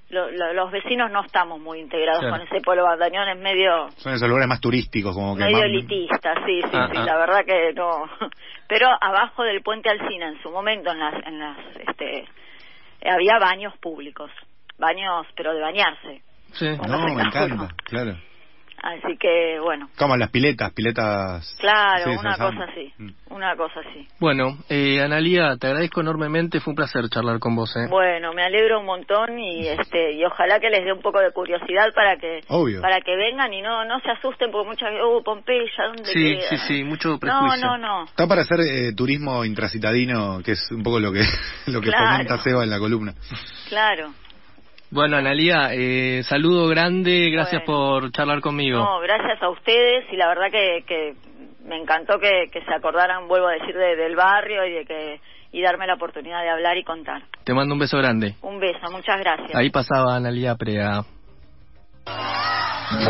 lo- 0.09 0.29
lo- 0.31 0.53
los 0.53 0.71
vecinos 0.71 1.09
no 1.11 1.21
estamos 1.25 1.59
muy 1.59 1.79
integrados 1.79 2.19
Claro. 2.21 2.37
con 2.37 2.47
ese 2.47 2.61
polo 2.61 2.83
bandoneón, 2.83 3.29
es 3.29 3.37
medio 3.39 3.89
Son 3.97 4.13
esos 4.13 4.27
lugares 4.27 4.47
más 4.47 4.61
turísticos, 4.61 5.15
como 5.15 5.35
que 5.35 5.43
medio 5.45 5.57
más- 5.57 5.65
elitista, 5.65 6.33
sí, 6.45 6.61
sí, 6.61 6.69
Ah, 6.73 6.87
sí, 6.91 6.97
ah. 6.99 7.05
la 7.05 7.17
verdad 7.17 7.45
que 7.45 7.73
no. 7.73 8.05
Pero 8.67 8.87
abajo 9.01 9.43
del 9.43 9.61
puente 9.61 9.89
Alcina, 9.89 10.27
en 10.29 10.41
su 10.43 10.51
momento, 10.51 10.91
en 10.91 10.99
las, 10.99 11.13
en 11.25 11.39
las, 11.39 11.57
este, 11.87 12.25
había 13.05 13.39
baños 13.39 13.75
públicos, 13.79 14.29
baños, 14.77 15.25
pero 15.35 15.53
de 15.53 15.61
bañarse. 15.61 16.21
Sí. 16.53 16.67
No, 16.87 16.99
me 17.15 17.23
encanta, 17.23 17.67
claro. 17.85 18.15
Así 18.83 19.15
que, 19.17 19.59
bueno, 19.61 19.87
Como 19.97 20.17
las 20.17 20.29
piletas, 20.29 20.73
piletas... 20.73 21.55
claro, 21.57 22.11
sí, 22.11 22.17
una 22.19 22.35
cosa 22.37 22.65
así, 22.69 22.91
Mm. 22.97 23.09
una 23.29 23.55
cosa 23.55 23.79
así. 23.79 24.05
Bueno, 24.19 24.57
eh, 24.67 25.01
Analia, 25.01 25.55
te 25.55 25.67
agradezco 25.67 26.01
enormemente, 26.01 26.59
fue 26.59 26.71
un 26.71 26.75
placer 26.75 27.07
charlar 27.07 27.39
con 27.39 27.55
vos. 27.55 27.73
¿eh? 27.77 27.87
Bueno, 27.89 28.33
me 28.33 28.43
alegro 28.43 28.81
un 28.81 28.85
montón 28.85 29.39
y 29.39 29.67
este 29.69 30.11
y 30.11 30.25
ojalá 30.25 30.59
que 30.59 30.69
les 30.69 30.83
dé 30.83 30.91
un 30.91 31.01
poco 31.01 31.19
de 31.21 31.31
curiosidad 31.31 31.93
para 31.95 32.17
que 32.17 32.41
Obvio. 32.49 32.81
para 32.81 32.99
que 32.99 33.15
vengan 33.15 33.53
y 33.53 33.61
no 33.61 33.85
no 33.85 34.01
se 34.01 34.11
asusten 34.11 34.51
porque 34.51 34.67
muchas 34.71 34.89
veces, 34.89 35.05
oh, 35.07 35.23
Pompeya, 35.23 35.85
¿dónde 35.87 36.03
Sí, 36.05 36.35
queda? 36.37 36.49
sí, 36.49 36.57
sí, 36.67 36.83
mucho 36.83 37.11
No, 37.11 37.19
prejuicio. 37.19 37.65
no, 37.65 37.77
no. 37.77 38.03
Está 38.03 38.27
para 38.27 38.41
hacer 38.41 38.59
eh, 38.59 38.91
turismo 38.93 39.45
intracitadino, 39.45 40.41
que 40.43 40.51
es 40.51 40.71
un 40.71 40.83
poco 40.83 40.99
lo 40.99 41.13
que 41.13 41.21
lo 41.67 41.79
que 41.79 41.87
Claro. 41.87 42.11
comenta 42.11 42.37
Seba 42.39 42.63
en 42.65 42.69
la 42.69 42.79
columna. 42.79 43.13
Claro. 43.69 44.11
Bueno, 44.93 45.17
Analia, 45.17 45.69
eh, 45.71 46.21
saludo 46.21 46.67
grande, 46.67 47.31
gracias 47.31 47.63
por 47.63 48.11
charlar 48.11 48.41
conmigo. 48.41 48.77
No, 48.77 48.99
gracias 48.99 49.41
a 49.41 49.49
ustedes 49.49 50.05
y 50.11 50.17
la 50.17 50.27
verdad 50.27 50.51
que, 50.51 51.15
me 51.65 51.77
encantó 51.77 52.19
que, 52.19 52.51
que, 52.51 52.63
se 52.63 52.71
acordaran, 52.71 53.27
vuelvo 53.27 53.47
a 53.47 53.53
decir, 53.53 53.75
de, 53.75 53.95
del 53.95 54.15
barrio 54.15 54.63
y 54.67 54.71
de 54.71 54.85
que 54.85 55.19
y 55.51 55.63
darme 55.63 55.87
la 55.87 55.95
oportunidad 55.95 56.43
de 56.43 56.49
hablar 56.49 56.77
y 56.77 56.83
contar. 56.83 57.23
Te 57.43 57.55
mando 57.55 57.73
un 57.73 57.79
beso 57.79 57.97
grande. 57.97 58.35
Un 58.43 58.59
beso, 58.59 58.91
muchas 58.91 59.19
gracias. 59.19 59.55
Ahí 59.55 59.71
pasaba 59.71 60.15
Analia 60.15 60.55
Prea. 60.55 61.01